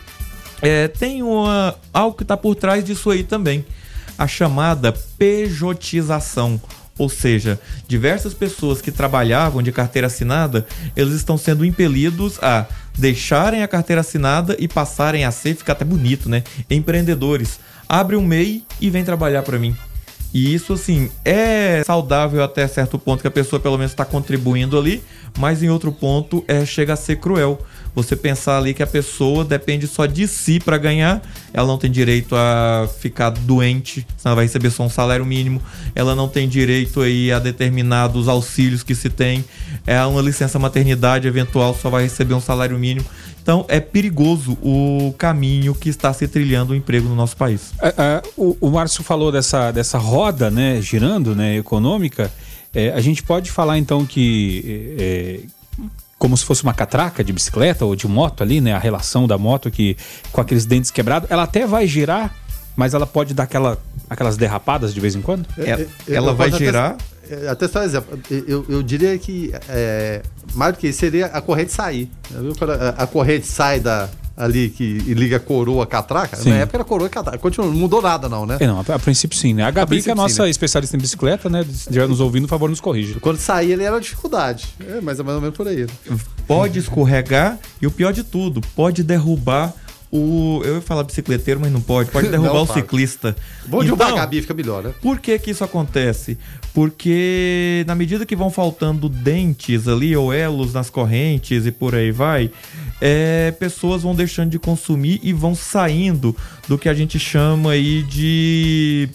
[0.61, 3.63] É, tem uma, algo que está por trás disso aí também.
[4.18, 6.59] A chamada pejotização.
[6.97, 10.65] Ou seja, diversas pessoas que trabalhavam de carteira assinada,
[10.95, 12.65] eles estão sendo impelidos a
[12.97, 16.43] deixarem a carteira assinada e passarem a ser, fica até bonito, né?
[16.70, 17.59] Empreendedores.
[17.88, 19.75] Abre um MEI e vem trabalhar para mim.
[20.33, 24.77] E isso, assim, é saudável até certo ponto que a pessoa pelo menos está contribuindo
[24.77, 25.01] ali,
[25.38, 27.59] mas em outro ponto é chega a ser cruel.
[27.95, 31.21] Você pensar ali que a pessoa depende só de si para ganhar,
[31.51, 35.59] ela não tem direito a ficar doente, senão ela vai receber só um salário mínimo,
[35.95, 39.43] ela não tem direito aí a determinados auxílios que se tem,
[39.88, 43.07] é uma licença maternidade eventual só vai receber um salário mínimo.
[43.48, 47.72] Então é perigoso o caminho que está se trilhando o emprego no nosso país.
[47.82, 52.30] É, é, o, o Márcio falou dessa, dessa roda né, girando, né, econômica.
[52.76, 55.39] É, a gente pode falar então que é,
[56.20, 58.74] como se fosse uma catraca de bicicleta ou de moto ali, né?
[58.74, 59.95] A relação da moto que
[60.34, 62.36] com aqueles dentes quebrados, ela até vai girar,
[62.76, 63.78] mas ela pode dar aquela,
[64.10, 65.48] aquelas derrapadas de vez em quando?
[65.58, 66.91] Ela, É, ela eu vai até- girar.
[66.93, 66.98] é,
[67.49, 70.21] até só um exemplo, eu, eu diria que é,
[70.53, 72.09] mais do que isso seria a corrente sair.
[72.97, 76.51] A, a corrente sai da, ali que e liga coroa a catraca, Sim.
[76.51, 77.39] na época era coroa e catraca.
[77.39, 78.57] Continua, não mudou nada não, né?
[78.59, 79.63] É, não, a, a princípio sim, né?
[79.63, 80.49] A Gabi, que é a nossa sim, né?
[80.49, 81.63] especialista em bicicleta, né?
[81.63, 83.19] Se estiver nos ouvindo, por favor, nos corrija.
[83.19, 84.67] Quando sair ele era dificuldade.
[84.80, 85.88] É, mas é mais ou menos por aí.
[86.45, 89.73] Pode escorregar e o pior de tudo, pode derrubar
[90.12, 90.62] o.
[90.64, 92.12] Eu ia falar bicicleteiro, mas não pode.
[92.12, 93.36] Pode derrubar Não, o ciclista.
[93.68, 94.93] Vou derrubar Então, a Gabi, fica melhor, né?
[95.01, 96.38] Por que que isso acontece?
[96.74, 102.12] Porque na medida que vão faltando dentes ali ou elos nas correntes e por aí
[102.12, 102.51] vai,
[103.01, 106.36] é, pessoas vão deixando de consumir e vão saindo
[106.68, 109.10] do que a gente chama aí de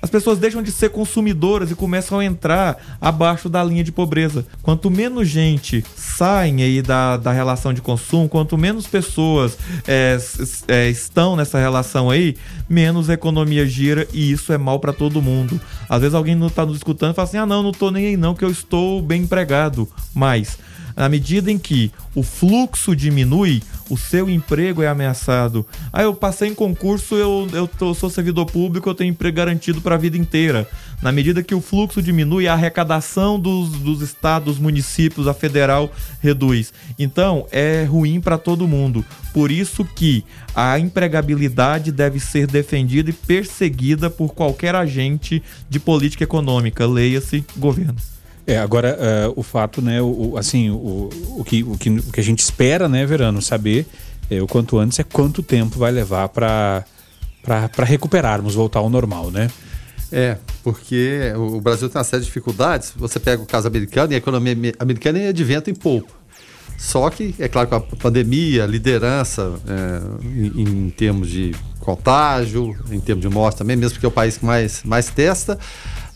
[0.00, 4.46] as pessoas deixam de ser consumidoras e começam a entrar abaixo da linha de pobreza.
[4.62, 10.16] Quanto menos gente saem aí da, da relação de consumo, quanto menos pessoas é,
[10.68, 12.36] é, estão nessa relação aí,
[12.68, 15.60] menos a economia gira e isso é mal para todo mundo.
[15.88, 18.06] Às vezes alguém não tá nos escutando e fala assim: ah, não, não tô nem
[18.06, 19.88] aí não, que eu estou bem empregado.
[20.14, 20.58] Mas
[20.98, 25.64] na medida em que o fluxo diminui, o seu emprego é ameaçado.
[25.92, 29.80] Ah, eu passei em concurso, eu, eu tô- sou servidor público, eu tenho emprego garantido
[29.80, 30.68] para a vida inteira.
[31.00, 35.88] Na medida que o fluxo diminui, a arrecadação dos, dos estados, municípios, a federal
[36.20, 36.72] reduz.
[36.98, 39.04] Então, é ruim para todo mundo.
[39.32, 45.40] Por isso que a empregabilidade deve ser defendida e perseguida por qualquer agente
[45.70, 47.94] de política econômica, leia-se governo.
[48.48, 52.18] É, agora eh, o fato, né, o, assim, o, o, que, o, que, o que
[52.18, 53.84] a gente espera, né, Verano, saber
[54.30, 56.82] eh, o quanto antes é quanto tempo vai levar para
[57.84, 59.50] recuperarmos, voltar ao normal, né?
[60.10, 62.94] É, porque o Brasil tem uma série de dificuldades.
[62.96, 66.14] Você pega o caso americano e a economia ame- americana é de vento em polpa.
[66.78, 73.00] Só que, é claro, com a pandemia, liderança é, em, em termos de contágio, em
[73.00, 75.58] termos de morte também, mesmo porque é o país que mais, mais testa,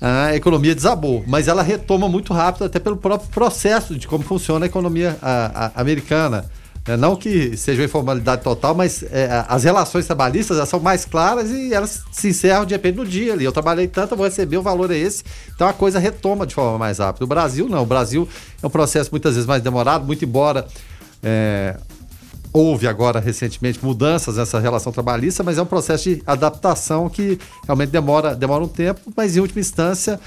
[0.04, 1.22] a economia desabou.
[1.26, 5.70] Mas ela retoma muito rápido, até pelo próprio processo de como funciona a economia a-
[5.76, 6.44] a- americana.
[6.84, 11.48] É, não que seja uma informalidade total, mas é, as relações trabalhistas são mais claras
[11.48, 13.44] e elas se encerram de repente no dia ali.
[13.44, 15.22] Eu trabalhei tanto, eu vou receber, o valor é esse.
[15.54, 17.24] Então a coisa retoma de forma mais rápida.
[17.24, 17.84] O Brasil não.
[17.84, 18.28] O Brasil
[18.60, 20.66] é um processo muitas vezes mais demorado, muito embora
[21.22, 21.76] é,
[22.52, 27.90] houve agora recentemente mudanças nessa relação trabalhista, mas é um processo de adaptação que realmente
[27.90, 30.20] demora, demora um tempo, mas em última instância.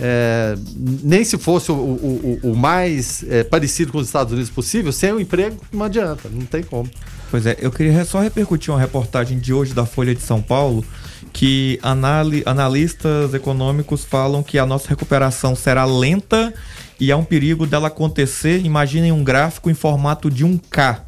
[0.00, 0.54] é,
[1.02, 5.10] nem se fosse o, o- o- mais é, parecido com os Estados Unidos possível, sem
[5.12, 6.88] o emprego não adianta, não tem como.
[7.32, 10.84] Pois é, eu queria só repercutir uma reportagem de hoje da Folha de São Paulo
[11.32, 16.54] que anali- analistas econômicos falam que a nossa recuperação será lenta
[17.00, 18.64] e há um perigo dela acontecer.
[18.64, 21.04] Imaginem um gráfico em formato de um K.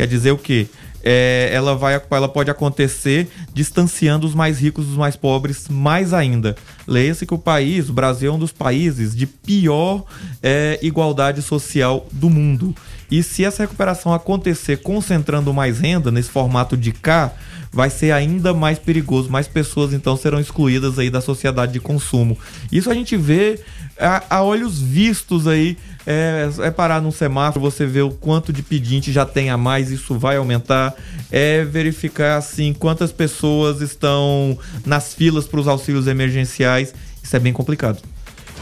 [0.00, 0.66] Quer dizer o quê?
[1.04, 6.56] É, ela, vai, ela pode acontecer distanciando os mais ricos dos mais pobres mais ainda.
[6.86, 10.02] Leia-se que o país, o Brasil é um dos países de pior
[10.42, 12.74] é, igualdade social do mundo.
[13.10, 17.30] E se essa recuperação acontecer concentrando mais renda nesse formato de K,
[17.70, 19.28] vai ser ainda mais perigoso.
[19.28, 22.38] Mais pessoas então serão excluídas aí da sociedade de consumo.
[22.72, 23.60] Isso a gente vê
[24.00, 25.76] a, a olhos vistos aí.
[26.06, 29.90] É, é parar num semáforo, você vê o quanto de pedinte já tem a mais,
[29.90, 30.94] isso vai aumentar.
[31.30, 36.94] É verificar assim quantas pessoas estão nas filas para os auxílios emergenciais.
[37.22, 38.00] Isso é bem complicado.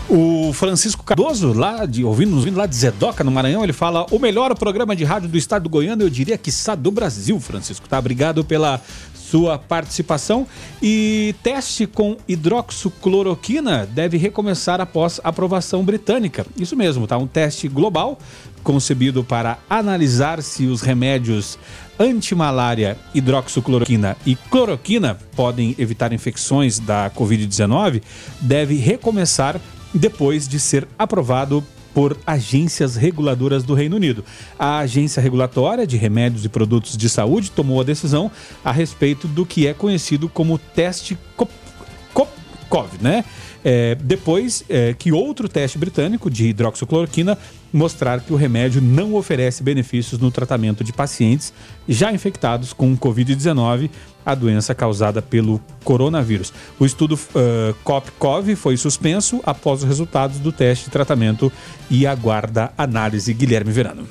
[0.09, 4.07] O Francisco Cardoso, lá de, ouvindo, nos vindo lá de Zedoca, no Maranhão, ele fala:
[4.11, 7.39] o melhor programa de rádio do estado do Goiânia, eu diria que está do Brasil,
[7.39, 7.87] Francisco.
[7.87, 7.99] Tá?
[7.99, 8.81] Obrigado pela
[9.31, 10.47] sua participação.
[10.83, 16.47] E teste com hidroxicloroquina deve recomeçar após aprovação britânica.
[16.59, 17.17] Isso mesmo, tá?
[17.17, 18.19] Um teste global
[18.63, 21.59] concebido para analisar se os remédios
[21.99, 28.03] antimalária, hidroxicloroquina e cloroquina podem evitar infecções da Covid-19,
[28.41, 29.61] deve recomeçar
[29.93, 31.65] depois de ser aprovado
[31.95, 34.25] por agências reguladoras do Reino Unido.
[34.59, 38.31] A Agência Regulatória de Remédios e Produtos de Saúde tomou a decisão
[38.65, 41.53] a respeito do que é conhecido como teste COP,
[42.69, 43.25] COVID, né?
[43.65, 47.37] É, depois é, que outro teste britânico de hidroxicloroquina
[47.73, 51.53] mostrar que o remédio não oferece benefícios no tratamento de pacientes
[51.89, 53.91] já infectados com Covid-19,
[54.25, 56.53] a doença causada pelo coronavírus.
[56.79, 61.51] O estudo uh, COP-COV foi suspenso após os resultados do teste de tratamento
[61.91, 63.33] e aguarda análise.
[63.35, 64.07] Guilherme Verano.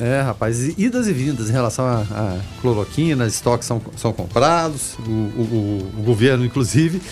[0.00, 5.10] É, rapaz, idas e vindas em relação a, a cloroquina, estoques são, são comprados, o,
[5.10, 7.02] o- o governo, inclusive,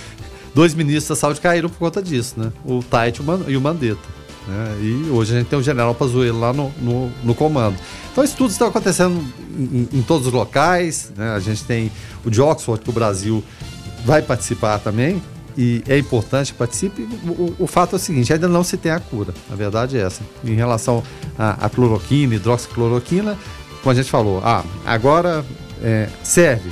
[0.59, 2.51] dois ministros da saúde caíram por conta disso, né?
[2.65, 4.01] O Tait e o Man- o Mandetta.
[4.49, 4.77] né?
[4.83, 7.77] E hoje a gente tem o general Pazuello lá no, no, no comando.
[8.11, 9.23] Então, estudos estão acontecendo
[9.57, 11.31] em, em- todos os locais, né?
[11.31, 11.93] A gente tem
[12.25, 13.45] o de Oxford, que o Brasil
[14.05, 15.23] vai participar também,
[15.57, 18.91] e é importante que participe, o, o, fato é o seguinte, ainda não se tem
[18.91, 20.23] a cura, a verdade é essa.
[20.45, 21.05] Em relação
[21.39, 23.39] à cloroquina, hidroxicloroquina,
[23.81, 25.45] como a gente falou, ah, agora
[25.83, 26.69] é, serve,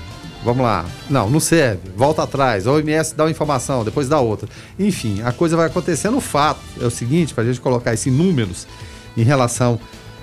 [0.47, 0.86] vamos lá.
[1.11, 4.49] Não, não serve, volta atrás, a OMS dá uma informação, depois dá outra.
[4.78, 6.16] Enfim, a coisa vai acontecendo.
[6.16, 8.68] O fato é o seguinte, para a gente colocar isso em números
[9.16, 9.80] em relação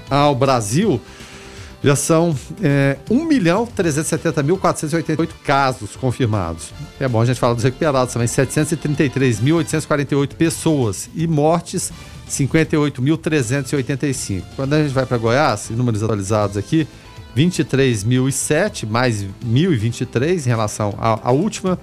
[0.10, 1.02] ao Brasil,
[1.84, 6.72] já são é, 1.370.488 casos confirmados.
[7.00, 11.92] É bom a gente falar dos recuperados também, 733.848 pessoas e mortes
[12.30, 14.44] 58.385.
[14.56, 16.88] Quando a gente vai para Goiás, números atualizados aqui,
[17.36, 21.80] 23.007 mais 1.023 em relação à, à última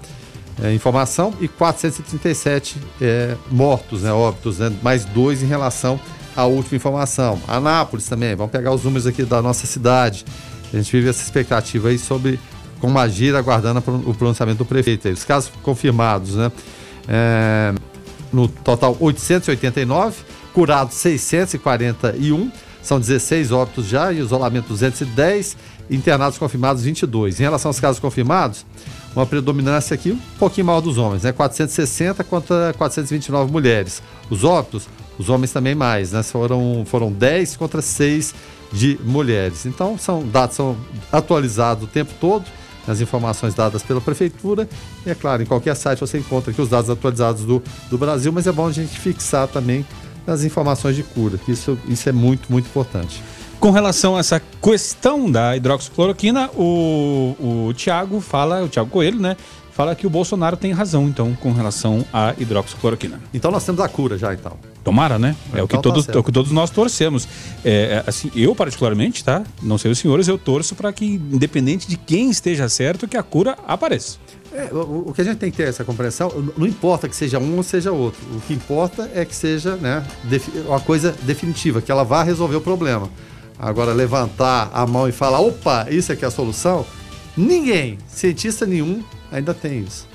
[0.61, 5.99] é, informação e 437 é, mortos, né, óbitos, né, mais dois em relação
[6.35, 7.39] à última informação.
[7.47, 10.25] Anápolis também, vamos pegar os números aqui da nossa cidade.
[10.73, 12.39] A gente vive essa expectativa aí sobre
[12.79, 15.09] como agir, aguardando o pronunciamento do prefeito.
[15.09, 16.51] Os casos confirmados, né?
[17.07, 17.73] É,
[18.31, 20.23] no total 889,
[20.53, 22.51] curados 641
[22.81, 25.55] são 16 óbitos já, isolamento 210,
[25.89, 27.39] internados confirmados 22.
[27.39, 28.65] Em relação aos casos confirmados,
[29.15, 31.31] uma predominância aqui um pouquinho maior dos homens, né?
[31.31, 34.01] 460 contra 429 mulheres.
[34.29, 34.87] Os óbitos,
[35.19, 36.23] os homens também mais, né?
[36.23, 38.33] Foram, foram 10 contra 6
[38.71, 39.65] de mulheres.
[39.65, 40.77] Então, são dados são
[41.11, 42.45] atualizados o tempo todo,
[42.87, 44.67] as informações dadas pela prefeitura.
[45.05, 48.31] E é claro, em qualquer site você encontra aqui os dados atualizados do, do Brasil,
[48.31, 49.85] mas é bom a gente fixar também
[50.25, 53.21] as informações de cura, que isso, isso é muito, muito importante.
[53.59, 59.37] Com relação a essa questão da hidroxicloroquina, o, o Tiago fala, o Tiago Coelho, né?
[59.71, 63.21] Fala que o Bolsonaro tem razão, então, com relação à hidroxicloroquina.
[63.33, 64.57] Então nós temos a cura já, então.
[64.83, 65.35] Tomara, né?
[65.53, 67.27] É, então o, que tá todos, é o que todos nós torcemos.
[67.63, 69.43] É, é, assim, eu, particularmente, tá?
[69.61, 73.23] Não sei os senhores, eu torço para que, independente de quem esteja certo, que a
[73.23, 74.17] cura apareça.
[74.53, 77.39] É, o, o, que a gente tem que ter essa compreensão, não importa que seja
[77.39, 78.19] um ou seja outro.
[78.35, 80.05] O que importa é que seja né,
[80.67, 83.09] uma coisa definitiva, que ela vá resolver o problema.
[83.57, 86.85] Agora, levantar a mão e falar, opa, isso aqui é a solução,
[87.37, 90.10] ninguém, cientista nenhum, ainda tem isso.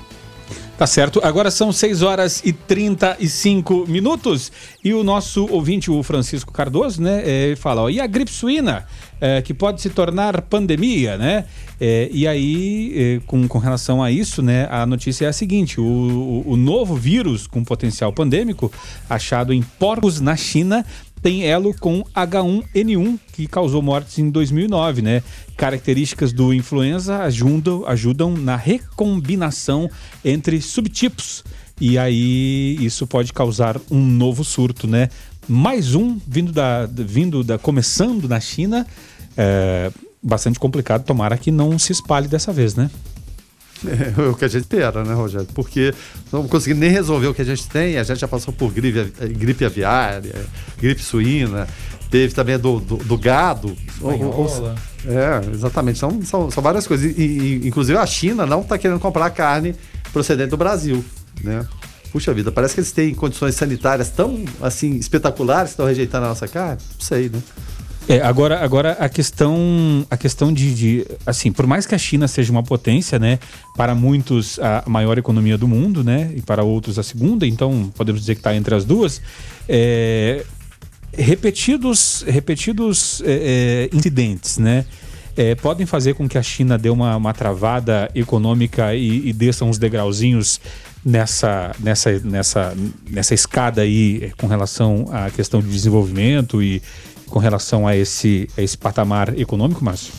[0.77, 1.19] Tá certo.
[1.23, 4.51] Agora são 6 horas e 35 minutos
[4.83, 8.85] e o nosso ouvinte, o Francisco Cardoso, né, ele fala, ó, e a gripe suína,
[9.19, 11.45] é, que pode se tornar pandemia, né?
[11.81, 15.83] É, e aí, com, com relação a isso, né, a notícia é a seguinte: o,
[15.83, 18.71] o, o novo vírus com potencial pandêmico,
[19.09, 20.85] achado em porcos na China,
[21.21, 25.23] tem elo com H1N1, que causou mortes em 2009, né?
[25.55, 29.89] Características do influenza ajudam, ajudam na recombinação
[30.23, 31.43] entre subtipos.
[31.79, 35.09] E aí isso pode causar um novo surto, né?
[35.47, 38.85] Mais um vindo da, vindo da começando na China,
[39.35, 39.91] é,
[40.21, 41.03] bastante complicado.
[41.03, 42.89] Tomara que não se espalhe dessa vez, né?
[43.85, 45.47] É, o que a gente espera, né, Rogério?
[45.53, 45.93] Porque
[46.31, 47.97] não conseguimos nem resolver o que a gente tem.
[47.97, 50.33] A gente já passou por gripe, gripe aviária,
[50.79, 51.67] gripe suína,
[52.09, 53.75] teve também do, do, do gado.
[55.05, 55.99] É, exatamente.
[55.99, 57.15] São, são, são várias coisas.
[57.17, 59.75] E, e, inclusive a China não está querendo comprar carne
[60.11, 61.03] procedente do Brasil,
[61.43, 61.65] né?
[62.11, 66.29] Puxa vida, parece que eles têm condições sanitárias tão assim espetaculares que estão rejeitando a
[66.29, 66.81] nossa carne.
[66.93, 67.39] Não sei, né?
[68.09, 72.25] É, agora, agora a questão, a questão de, de, assim, por mais que a China
[72.25, 73.37] seja uma potência, né,
[73.75, 78.21] para muitos a maior economia do mundo, né, e para outros a segunda, então podemos
[78.21, 79.21] dizer que está entre as duas,
[79.67, 80.45] é,
[81.11, 84.85] repetidos, repetidos é, é incidentes, né,
[85.35, 89.65] é, podem fazer com que a China dê uma, uma travada econômica e, e desça
[89.65, 90.61] uns degrauzinhos
[91.03, 92.73] nessa, nessa, nessa,
[93.09, 96.81] nessa escada aí com relação à questão de desenvolvimento e,
[97.29, 100.13] com relação a esse, a esse patamar econômico, Márcio?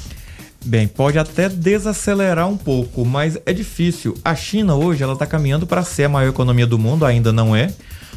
[0.64, 4.16] Bem, pode até desacelerar um pouco, mas é difícil.
[4.24, 7.54] A China hoje ela está caminhando para ser a maior economia do mundo, ainda não
[7.54, 7.72] é.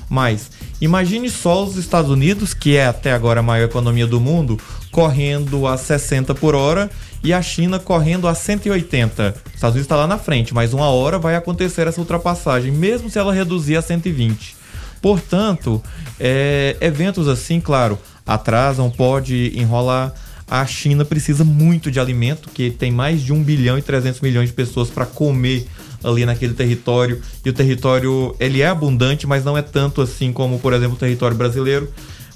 [0.09, 4.59] Mas imagine só os Estados Unidos, que é até agora a maior economia do mundo,
[4.91, 6.89] correndo a 60 por hora
[7.23, 9.35] e a China correndo a 180.
[9.45, 13.09] Os Estados Unidos está lá na frente, mas uma hora vai acontecer essa ultrapassagem, mesmo
[13.09, 14.55] se ela reduzir a 120.
[15.01, 15.81] Portanto,
[16.19, 20.13] é, eventos assim, claro, atrasam, pode enrolar.
[20.49, 24.49] A China precisa muito de alimento, que tem mais de 1 bilhão e 300 milhões
[24.49, 25.65] de pessoas para comer
[26.03, 27.21] ali naquele território.
[27.45, 30.99] E o território, ele é abundante, mas não é tanto assim como, por exemplo, o
[30.99, 31.89] território brasileiro.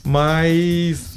[0.03, 1.15] Mas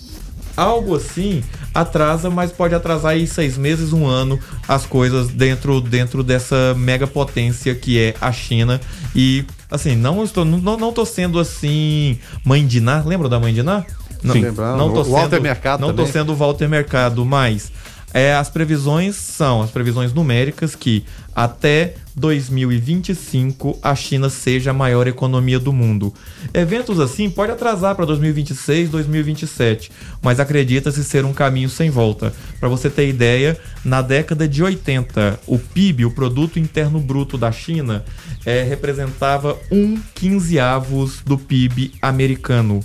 [0.56, 1.42] algo assim
[1.72, 7.06] atrasa, mas pode atrasar aí seis meses, um ano, as coisas dentro, dentro dessa mega
[7.06, 8.80] potência que é a China.
[9.14, 13.54] E assim, não estou, não, não tô sendo assim mãe de Ná, lembra da mãe
[13.54, 13.84] de Ná?
[14.22, 14.42] Não, Sim.
[14.42, 17.70] não tô o sendo, Walter Mercado Não tô sendo o Walter Mercado, mas
[18.12, 21.04] é, as previsões são as previsões numéricas que
[21.34, 26.12] até 2025 a China seja a maior economia do mundo.
[26.52, 29.92] Eventos assim pode atrasar para 2026, 2027,
[30.22, 32.32] mas acredita-se ser um caminho sem volta.
[32.58, 37.52] Para você ter ideia, na década de 80, o PIB, o produto interno bruto da
[37.52, 38.04] China,
[38.44, 42.80] é, representava um quinzeavos do PIB americano.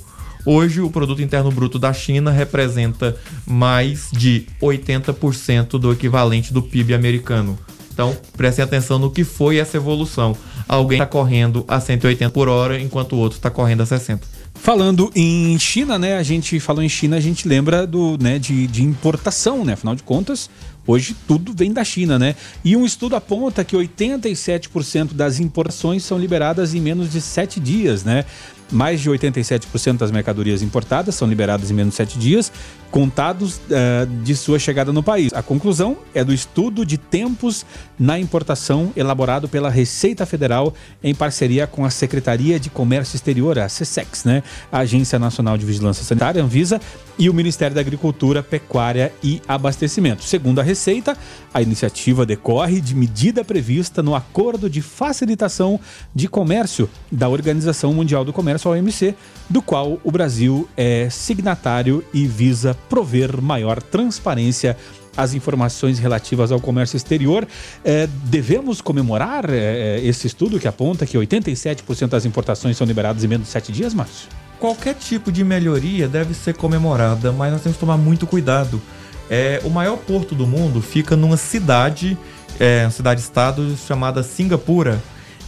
[0.46, 3.16] Hoje, o produto interno bruto da China representa
[3.46, 7.58] mais de 80% do equivalente do PIB americano.
[7.94, 10.36] Então, prestem atenção no que foi essa evolução.
[10.68, 14.44] Alguém está correndo a 180 por hora, enquanto o outro está correndo a 60.
[14.56, 16.18] Falando em China, né?
[16.18, 19.74] A gente falou em China, a gente lembra do, né, de, de importação, né?
[19.74, 20.50] Afinal de contas,
[20.88, 22.36] hoje tudo vem da China, né?
[22.64, 28.04] E um estudo aponta que 87% das importações são liberadas em menos de 7 dias,
[28.04, 28.26] né?
[28.74, 32.52] Mais de 87% das mercadorias importadas são liberadas em menos de 7 dias,
[32.94, 35.34] contados uh, de sua chegada no país.
[35.34, 37.66] A conclusão é do estudo de tempos
[37.98, 43.68] na importação elaborado pela Receita Federal em parceria com a Secretaria de Comércio Exterior, a
[43.68, 44.44] SESEX, né?
[44.72, 46.80] a Agência Nacional de Vigilância Sanitária, Anvisa,
[47.18, 50.24] e o Ministério da Agricultura, Pecuária e Abastecimento.
[50.24, 51.18] Segundo a Receita,
[51.54, 55.80] a iniciativa decorre de medida prevista no Acordo de Facilitação
[56.14, 59.16] de Comércio da Organização Mundial do Comércio, OMC,
[59.50, 64.78] do qual o Brasil é signatário e visa prover maior transparência
[65.16, 67.48] às informações relativas ao comércio exterior.
[67.84, 73.28] É, devemos comemorar é, esse estudo que aponta que 87% das importações são liberadas em
[73.28, 74.28] menos de 7 dias, Márcio?
[74.60, 78.82] Qualquer tipo de melhoria deve ser comemorada, mas nós temos que tomar muito cuidado.
[79.30, 82.18] É, o maior porto do mundo fica numa cidade,
[82.60, 85.02] é, cidade-estado chamada Singapura.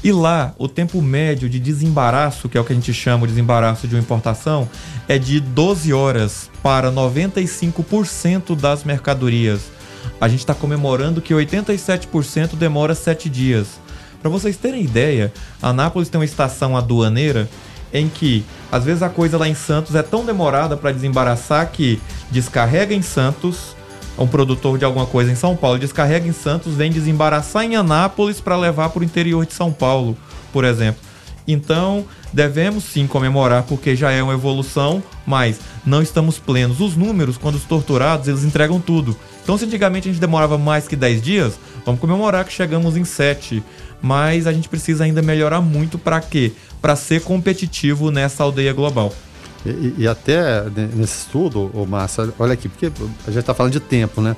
[0.05, 3.33] E lá, o tempo médio de desembaraço, que é o que a gente chama de
[3.33, 4.69] desembaraço de uma importação,
[5.07, 9.61] é de 12 horas para 95% das mercadorias.
[10.21, 13.79] A gente está comemorando que 87% demora 7 dias.
[14.21, 17.49] Para vocês terem ideia, Anápolis tem uma estação aduaneira
[17.91, 21.99] em que às vezes a coisa lá em Santos é tão demorada para desembaraçar que
[22.29, 23.74] descarrega em Santos,
[24.17, 28.39] um produtor de alguma coisa em São Paulo descarrega em Santos, vem desembaraçar em Anápolis
[28.39, 30.17] para levar para o interior de São Paulo,
[30.53, 31.01] por exemplo.
[31.47, 36.79] Então, devemos sim comemorar porque já é uma evolução, mas não estamos plenos.
[36.79, 39.15] Os números, quando os torturados, eles entregam tudo.
[39.43, 43.03] Então, se antigamente a gente demorava mais que 10 dias, vamos comemorar que chegamos em
[43.03, 43.61] 7.
[44.01, 46.51] Mas a gente precisa ainda melhorar muito para quê?
[46.81, 49.13] Para ser competitivo nessa aldeia global.
[49.65, 50.63] E, e, até
[50.93, 52.85] nesse estudo, ô Márcio, olha aqui, porque
[53.25, 54.35] a gente está falando de tempo, né?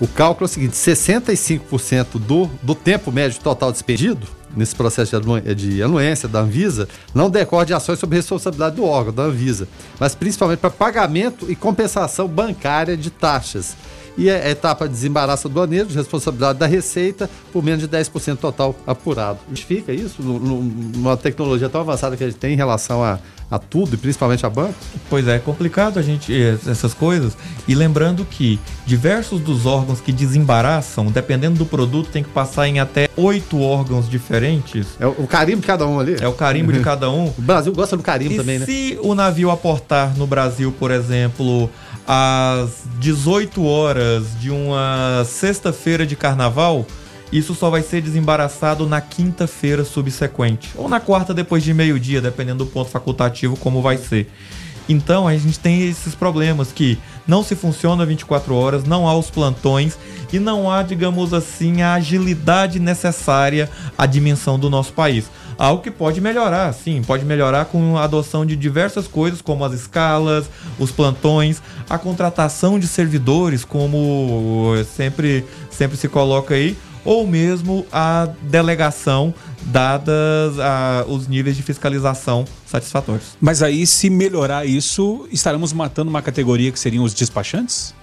[0.00, 4.26] O cálculo é o seguinte: 65% do, do tempo médio total despedido
[4.56, 8.84] nesse processo de, anu de anuência da Anvisa não decorre de ações sobre responsabilidade do
[8.84, 9.68] órgão, da Anvisa,
[9.98, 13.76] mas principalmente para pagamento e compensação bancária de taxas
[14.16, 18.74] e a etapa de desembaraço aduaneiro, de responsabilidade da Receita, por menos de 10% total
[18.86, 19.38] apurado.
[19.48, 23.18] Justifica isso numa tecnologia tão avançada que a gente tem em relação a,
[23.50, 24.74] a tudo, e principalmente a banco?
[25.08, 26.32] Pois é, é complicado a gente
[26.68, 27.36] essas coisas.
[27.66, 32.78] E lembrando que diversos dos órgãos que desembaraçam, dependendo do produto, tem que passar em
[32.78, 34.86] até oito órgãos diferentes.
[35.00, 36.16] É o, carimbo de cada um ali?
[36.20, 37.26] É o carimbo de cada um.
[37.26, 38.66] O Brasil gosta do carimbo e também, né?
[38.66, 41.68] Se o navio aportar no Brasil, por exemplo,
[42.06, 46.86] às 18 horas de uma sexta-feira de carnaval,
[47.32, 50.70] isso só vai ser desembaraçado na quinta-feira subsequente.
[50.74, 54.28] Ou na quarta depois de meio-dia, dependendo do ponto facultativo, como vai ser.
[54.88, 59.30] Então a gente tem esses problemas que não se funciona 24 horas, não há os
[59.30, 59.96] plantões
[60.32, 65.30] e não há, digamos assim, a agilidade necessária à dimensão do nosso país.
[65.60, 69.74] Algo que pode melhorar, sim, pode melhorar com a adoção de diversas coisas, como as
[69.74, 70.48] escalas,
[70.78, 78.26] os plantões, a contratação de servidores, como sempre, sempre se coloca aí, ou mesmo a
[78.40, 79.34] delegação
[79.64, 83.36] dadas a, os níveis de fiscalização satisfatórios.
[83.38, 87.94] Mas aí, se melhorar isso, estaremos matando uma categoria que seriam os despachantes?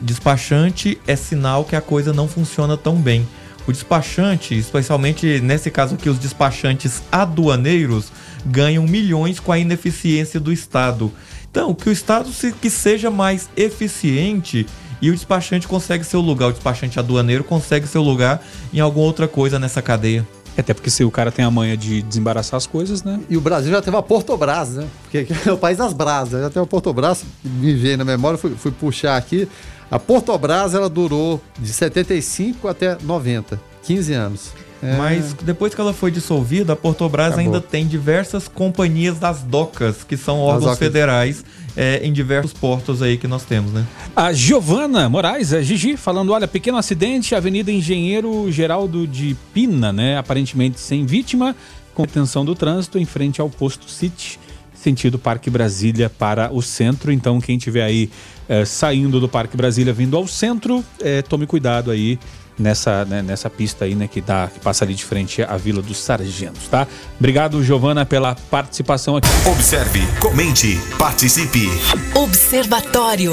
[0.00, 3.24] Despachante é sinal que a coisa não funciona tão bem.
[3.68, 8.10] O despachante, especialmente nesse caso aqui, os despachantes aduaneiros,
[8.46, 11.12] ganham milhões com a ineficiência do Estado.
[11.50, 14.66] Então, que o Estado se, que seja mais eficiente
[15.02, 18.42] e o despachante consegue seu lugar, o despachante aduaneiro consegue seu lugar
[18.72, 20.26] em alguma outra coisa nessa cadeia.
[20.56, 23.20] Até porque se o cara tem a manha de desembaraçar as coisas, né?
[23.28, 24.88] E o Brasil já teve uma Portobras, né?
[25.02, 26.40] Porque é o país das brasas.
[26.40, 29.46] Já tem uma Portobras, me veio na memória, fui, fui puxar aqui.
[29.90, 34.52] A Portobras ela durou de 75 até 90, 15 anos.
[34.82, 34.96] É.
[34.96, 37.44] Mas depois que ela foi dissolvida, a Portobras Acabou.
[37.44, 41.44] ainda tem diversas companhias das docas, que são órgãos federais
[41.76, 43.84] é, em diversos portos aí que nós temos, né?
[44.14, 50.16] A Giovana Moraes, a Gigi, falando: olha, pequeno acidente, Avenida Engenheiro Geraldo de Pina, né?
[50.16, 51.56] Aparentemente sem vítima,
[51.92, 54.38] com tensão do trânsito em frente ao posto City,
[54.74, 57.10] sentido Parque Brasília para o centro.
[57.10, 58.08] Então, quem tiver aí
[58.48, 62.18] eh, saindo do Parque Brasília vindo ao centro, eh, tome cuidado aí
[62.58, 65.80] nessa, né, nessa pista aí, né, que, dá, que passa ali de frente à Vila
[65.80, 66.86] dos Sargentos, tá?
[67.18, 69.28] Obrigado, Giovana, pela participação aqui.
[69.46, 71.68] Observe, comente, participe.
[72.14, 73.32] Observatório.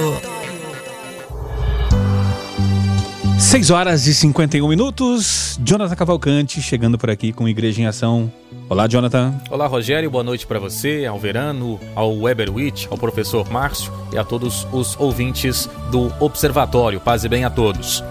[3.39, 5.59] 6 horas e 51 minutos.
[5.61, 8.31] Jonathan Cavalcante chegando por aqui com Igreja em Ação.
[8.67, 9.39] Olá, Jonathan.
[9.51, 10.09] Olá, Rogério.
[10.09, 14.99] Boa noite para você, ao Verano, ao Weberwitch, ao professor Márcio e a todos os
[14.99, 16.99] ouvintes do Observatório.
[16.99, 18.03] Paz e bem a todos.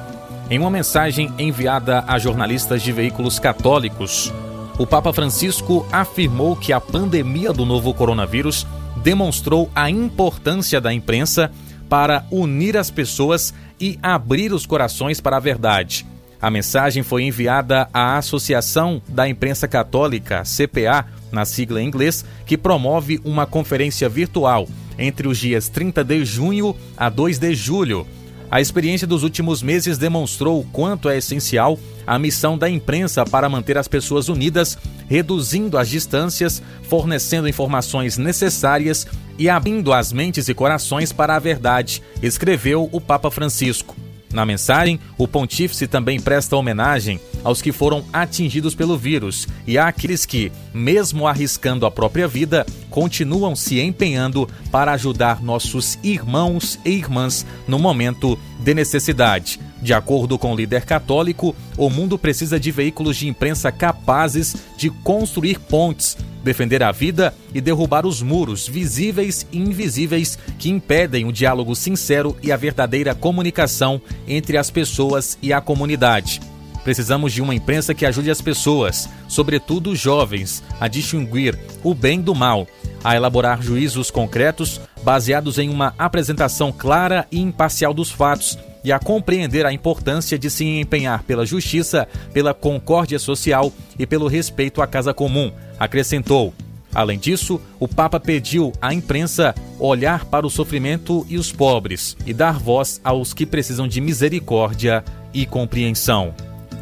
[0.49, 4.33] Em uma mensagem enviada a jornalistas de veículos católicos,
[4.79, 8.65] o Papa Francisco afirmou que a pandemia do novo coronavírus
[9.03, 11.51] demonstrou a importância da imprensa
[11.89, 16.07] para unir as pessoas e abrir os corações para a verdade.
[16.45, 22.59] A mensagem foi enviada à Associação da Imprensa Católica, CPA, na sigla em inglês, que
[22.59, 24.69] promove uma conferência virtual
[24.99, 28.07] entre os dias 30 de junho a 2 de julho.
[28.51, 33.49] A experiência dos últimos meses demonstrou o quanto é essencial a missão da imprensa para
[33.49, 34.77] manter as pessoas unidas,
[35.09, 39.07] reduzindo as distâncias, fornecendo informações necessárias
[39.39, 43.97] e abrindo as mentes e corações para a verdade, escreveu o Papa Francisco.
[44.35, 50.27] Na mensagem, o pontífice também presta homenagem aos que foram atingidos pelo vírus e àqueles
[50.27, 57.47] que, mesmo arriscando a própria vida, continuam se empenhando para ajudar nossos irmãos e irmãs
[57.69, 59.61] no momento de necessidade.
[59.81, 64.91] De acordo com o líder católico, o mundo precisa de veículos de imprensa capazes de
[64.91, 71.33] construir pontes, defender a vida e derrubar os muros visíveis e invisíveis que impedem o
[71.33, 76.41] diálogo sincero e a verdadeira comunicação entre as pessoas e a comunidade.
[76.85, 82.21] Precisamos de uma imprensa que ajude as pessoas, sobretudo os jovens, a distinguir o bem
[82.21, 82.69] do mal,
[83.03, 88.99] a elaborar juízos concretos baseados em uma apresentação clara e imparcial dos fatos e a
[88.99, 94.87] compreender a importância de se empenhar pela justiça, pela concórdia social e pelo respeito à
[94.87, 96.53] casa comum, acrescentou.
[96.95, 102.33] Além disso, o Papa pediu à imprensa olhar para o sofrimento e os pobres e
[102.33, 106.33] dar voz aos que precisam de misericórdia e compreensão.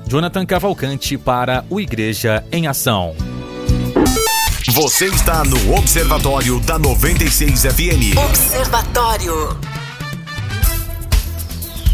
[0.06, 3.14] Jonathan Cavalcante para o Igreja em Ação.
[4.72, 8.16] Você está no Observatório da 96 FM.
[8.16, 9.81] Observatório.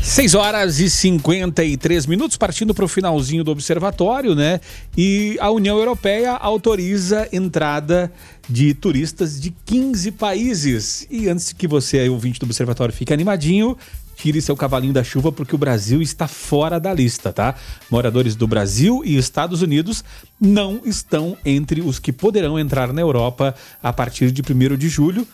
[0.08, 4.58] 6 horas e 53 minutos, partindo para o finalzinho do observatório, né?
[4.96, 8.10] E a União Europeia autoriza entrada
[8.48, 11.06] de turistas de 15 países.
[11.10, 13.76] E antes que você, ouvinte do observatório, fique animadinho,
[14.16, 17.54] tire seu cavalinho da chuva, porque o Brasil está fora da lista, tá?
[17.90, 20.02] Moradores do Brasil e Estados Unidos
[20.40, 25.28] não estão entre os que poderão entrar na Europa a partir de 1 de julho.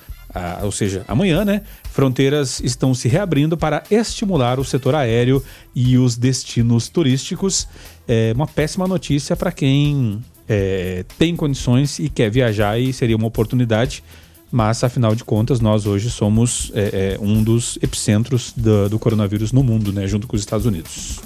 [0.63, 1.63] Ou seja, amanhã, né?
[1.93, 5.43] Fronteiras estão se reabrindo para estimular o setor aéreo
[5.75, 7.69] e os destinos turísticos.
[8.07, 13.27] É uma péssima notícia para quem é, tem condições e quer viajar e seria uma
[13.27, 14.03] oportunidade.
[14.51, 19.53] Mas, afinal de contas, nós hoje somos é, é, um dos epicentros do, do coronavírus
[19.53, 20.07] no mundo, né?
[20.07, 21.19] Junto com os Estados Unidos.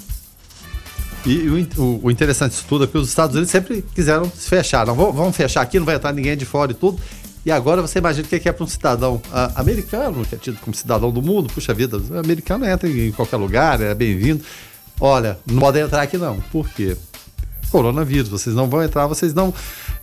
[1.25, 1.47] E
[1.77, 4.85] o, o, interessante disso tudo é que os Estados Unidos sempre quiseram se fechar.
[4.85, 6.99] Não, vamos fechar aqui, não vai entrar ninguém de fora e tudo.
[7.49, 10.59] E agora você imagina o que é para um cidadão ah, americano, que é tido
[10.59, 14.43] como cidadão do mundo, puxa vida, americano entra em qualquer lugar, é bem-vindo.
[15.01, 16.39] Olha, não podem entrar aqui não.
[16.51, 16.95] Por quê?
[17.71, 19.51] Coronavírus, vocês não vão entrar, vocês não,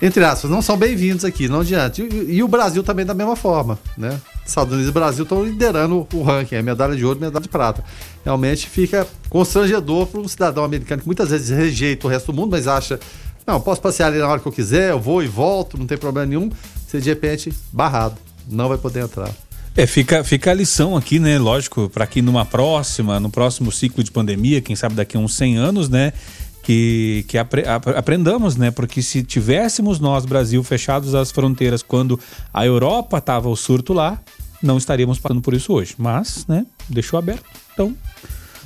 [0.03, 2.03] entre aspas, não são bem-vindos aqui, não adianta.
[2.03, 4.21] E, e, o Brasil também da mesma forma, né?
[4.45, 7.85] Estados Unidos e Brasil estão liderando o ranking, é medalha de ouro, medalha de prata.
[8.25, 12.51] Realmente fica constrangedor para um cidadão americano que muitas vezes rejeita o resto do mundo,
[12.51, 12.99] mas acha,
[13.47, 15.97] não, posso passear ali na hora que eu quiser, eu vou e volto, não tem
[15.97, 16.51] problema nenhum.
[16.97, 18.17] Você de repente barrado,
[18.49, 19.31] não vai poder entrar.
[19.77, 21.39] É, fica, fica a lição aqui, né?
[21.39, 25.35] Lógico, para que numa próxima, no próximo ciclo de pandemia, quem sabe daqui a uns
[25.35, 26.15] 100 anos, né?
[26.63, 28.71] Que, que apre, aprendamos, né?
[28.71, 32.19] Porque se tivéssemos nós, Brasil, fechados as fronteiras quando
[32.53, 34.19] a Europa tava o surto lá,
[34.63, 35.95] não estaríamos passando por isso hoje.
[35.99, 36.65] Mas, né?
[36.89, 37.45] Deixou aberto.
[37.75, 37.95] Então,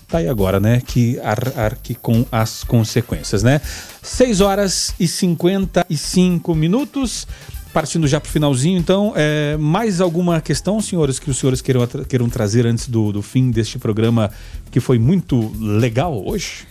[0.07, 0.81] tá aí agora, né?
[0.81, 3.61] Que ar, arque com as consequências, né?
[4.01, 7.27] 6 horas e 55 minutos.
[7.73, 11.87] Partindo já para o finalzinho, então, é, mais alguma questão, senhores, que os senhores queiram,
[12.09, 14.31] queiram trazer antes do, do fim deste programa
[14.71, 16.67] que foi muito legal hoje?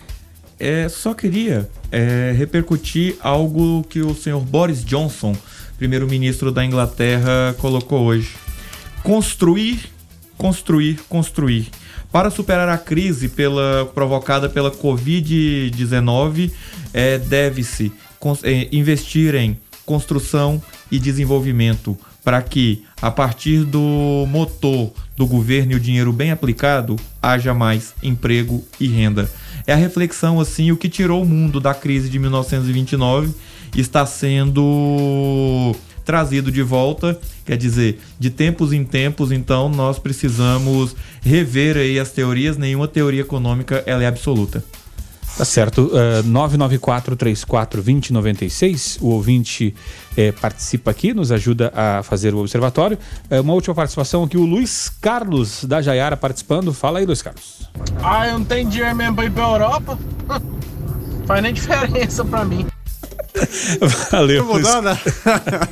[0.60, 5.34] é, só queria é, repercutir algo que o senhor Boris Johnson,
[5.78, 8.36] primeiro-ministro da Inglaterra, colocou hoje.
[9.02, 9.90] Construir,
[10.36, 11.68] construir, construir.
[12.12, 16.50] Para superar a crise pela, provocada pela Covid-19,
[16.92, 17.90] é, deve-se
[18.42, 19.56] é, investir em
[19.90, 26.30] construção e desenvolvimento para que, a partir do motor do governo e o dinheiro bem
[26.30, 29.28] aplicado, haja mais emprego e renda.
[29.66, 33.34] É a reflexão assim o que tirou o mundo da crise de 1929
[33.74, 35.74] está sendo
[36.04, 42.12] trazido de volta, quer dizer, de tempos em tempos, então nós precisamos rever aí as
[42.12, 44.62] teorias, nenhuma teoria econômica ela é absoluta.
[45.36, 45.86] Tá certo.
[45.86, 48.98] Uh, 994-34-2096.
[49.00, 49.74] O ouvinte
[50.16, 52.98] eh, participa aqui, nos ajuda a fazer o observatório.
[53.30, 56.74] Uh, uma última participação aqui, o Luiz Carlos da Jaiara participando.
[56.74, 57.68] Fala aí, Luiz Carlos.
[58.02, 59.98] Ah, eu não tenho dinheiro mesmo pra ir pra Europa?
[61.26, 62.66] Faz nem diferença pra mim.
[64.10, 64.44] Valeu.
[64.44, 64.98] Não mudou, né?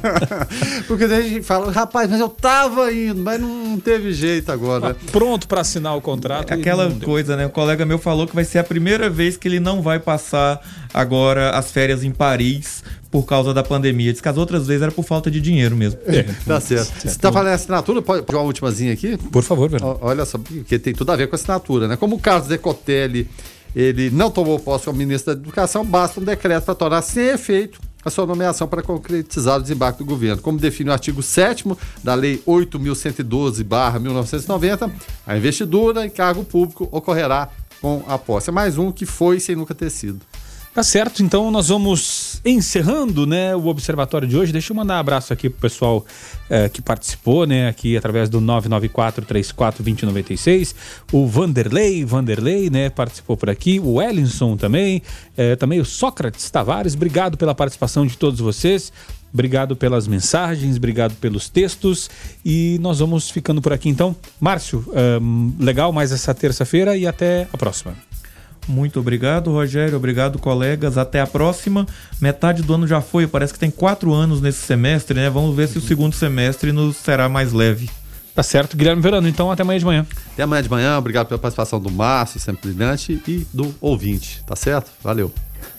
[0.87, 4.97] Porque daí a gente fala, rapaz, mas eu tava indo, mas não teve jeito agora.
[5.13, 6.51] Pronto para assinar o contrato.
[6.51, 7.47] É aquela coisa, né?
[7.47, 10.61] O colega meu falou que vai ser a primeira vez que ele não vai passar
[10.93, 14.13] agora as férias em Paris por causa da pandemia.
[14.13, 15.99] Diz que as outras vezes era por falta de dinheiro mesmo.
[16.07, 16.93] É, tá certo.
[17.01, 18.03] Você tá falando em assinatura?
[18.03, 19.17] Pode pedir uma ultimazinha aqui?
[19.17, 19.99] Por favor, Bernardo.
[20.03, 21.97] Olha só, porque tem tudo a ver com a assinatura, né?
[21.97, 23.29] Como o caso Decotelli
[23.75, 27.81] ele não tomou posse como ministro da Educação, basta um decreto para tornar sem efeito
[28.05, 30.43] a sua nomeação para concretizar o desembarque do governo.
[30.43, 31.65] Como define o artigo 7
[32.03, 34.91] da Lei 8.112-1990,
[35.27, 37.51] a investidura em cargo público ocorrerá
[37.81, 38.51] com a posse.
[38.51, 40.21] É mais um que foi sem nunca ter sido.
[40.79, 44.53] Tá certo, então nós vamos encerrando né, o observatório de hoje.
[44.53, 46.07] Deixa eu mandar um abraço aqui pro pessoal
[46.49, 47.67] eh, que participou, né?
[47.67, 50.77] Aqui através do 994-34-2096.
[51.11, 52.91] O Vanderlei, Vanderlei, né?
[52.91, 53.81] Participou por aqui.
[53.81, 55.03] O Ellinson também.
[55.37, 56.95] Eh, também o Sócrates Tavares.
[56.95, 58.93] Obrigado pela participação de todos vocês.
[59.35, 62.09] Obrigado pelas mensagens, obrigado pelos textos
[62.45, 64.15] e nós vamos ficando por aqui então.
[64.41, 64.85] Márcio,
[65.21, 67.97] um, legal mais essa terça-feira e até a próxima.
[68.69, 69.97] Muito obrigado, Rogério.
[69.97, 70.99] Obrigado, colegas.
[70.99, 71.87] Até a próxima.
[72.21, 73.27] Metade do ano já foi.
[73.27, 75.31] Parece que tem quatro anos nesse semestre, né?
[75.31, 77.89] Vamos ver se o segundo semestre nos será mais leve.
[78.35, 79.27] Tá certo, Guilherme Verano.
[79.27, 80.07] Então, até amanhã de manhã.
[80.35, 80.99] Até amanhã de manhã.
[80.99, 84.45] Obrigado pela participação do Márcio, sempre brilhante, e do ouvinte.
[84.47, 84.93] Tá certo?
[85.03, 85.33] Valeu.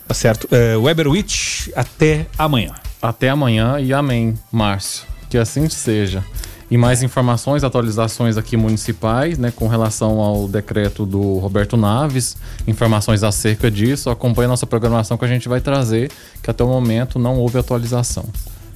[0.06, 0.46] Tá certo.
[0.46, 2.74] Uh, Weber Witch, até amanhã.
[3.00, 5.06] Até amanhã e amém, Márcio.
[5.30, 6.24] Que assim seja.
[6.70, 13.24] E mais informações, atualizações aqui municipais, né, com relação ao decreto do Roberto Naves, informações
[13.24, 17.18] acerca disso, acompanhe a nossa programação que a gente vai trazer, que até o momento
[17.18, 18.24] não houve atualização.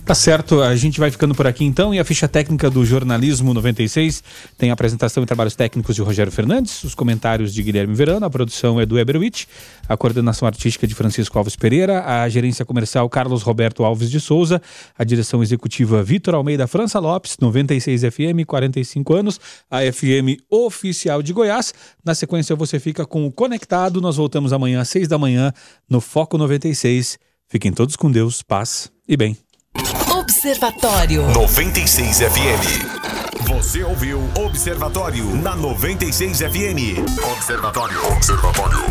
[0.05, 1.95] Tá certo, a gente vai ficando por aqui então.
[1.95, 4.23] E a ficha técnica do Jornalismo 96
[4.59, 8.29] tem a apresentação e trabalhos técnicos de Rogério Fernandes, os comentários de Guilherme Verano, a
[8.29, 9.47] produção é do Eberwitch,
[9.89, 14.61] a coordenação artística de Francisco Alves Pereira, a gerência comercial Carlos Roberto Alves de Souza,
[14.99, 19.41] a direção executiva Vitor Almeida França Lopes, 96 FM, 45 anos,
[19.71, 21.73] a FM oficial de Goiás.
[22.05, 24.03] Na sequência você fica com o Conectado.
[24.03, 25.51] Nós voltamos amanhã às 6 da manhã
[25.89, 27.19] no Foco 96.
[27.49, 29.35] Fiquem todos com Deus, paz e bem.
[29.77, 33.49] Observatório 96 FM.
[33.49, 37.03] Você ouviu Observatório na 96 FM.
[37.33, 38.07] Observatório.
[38.13, 38.85] Observatório.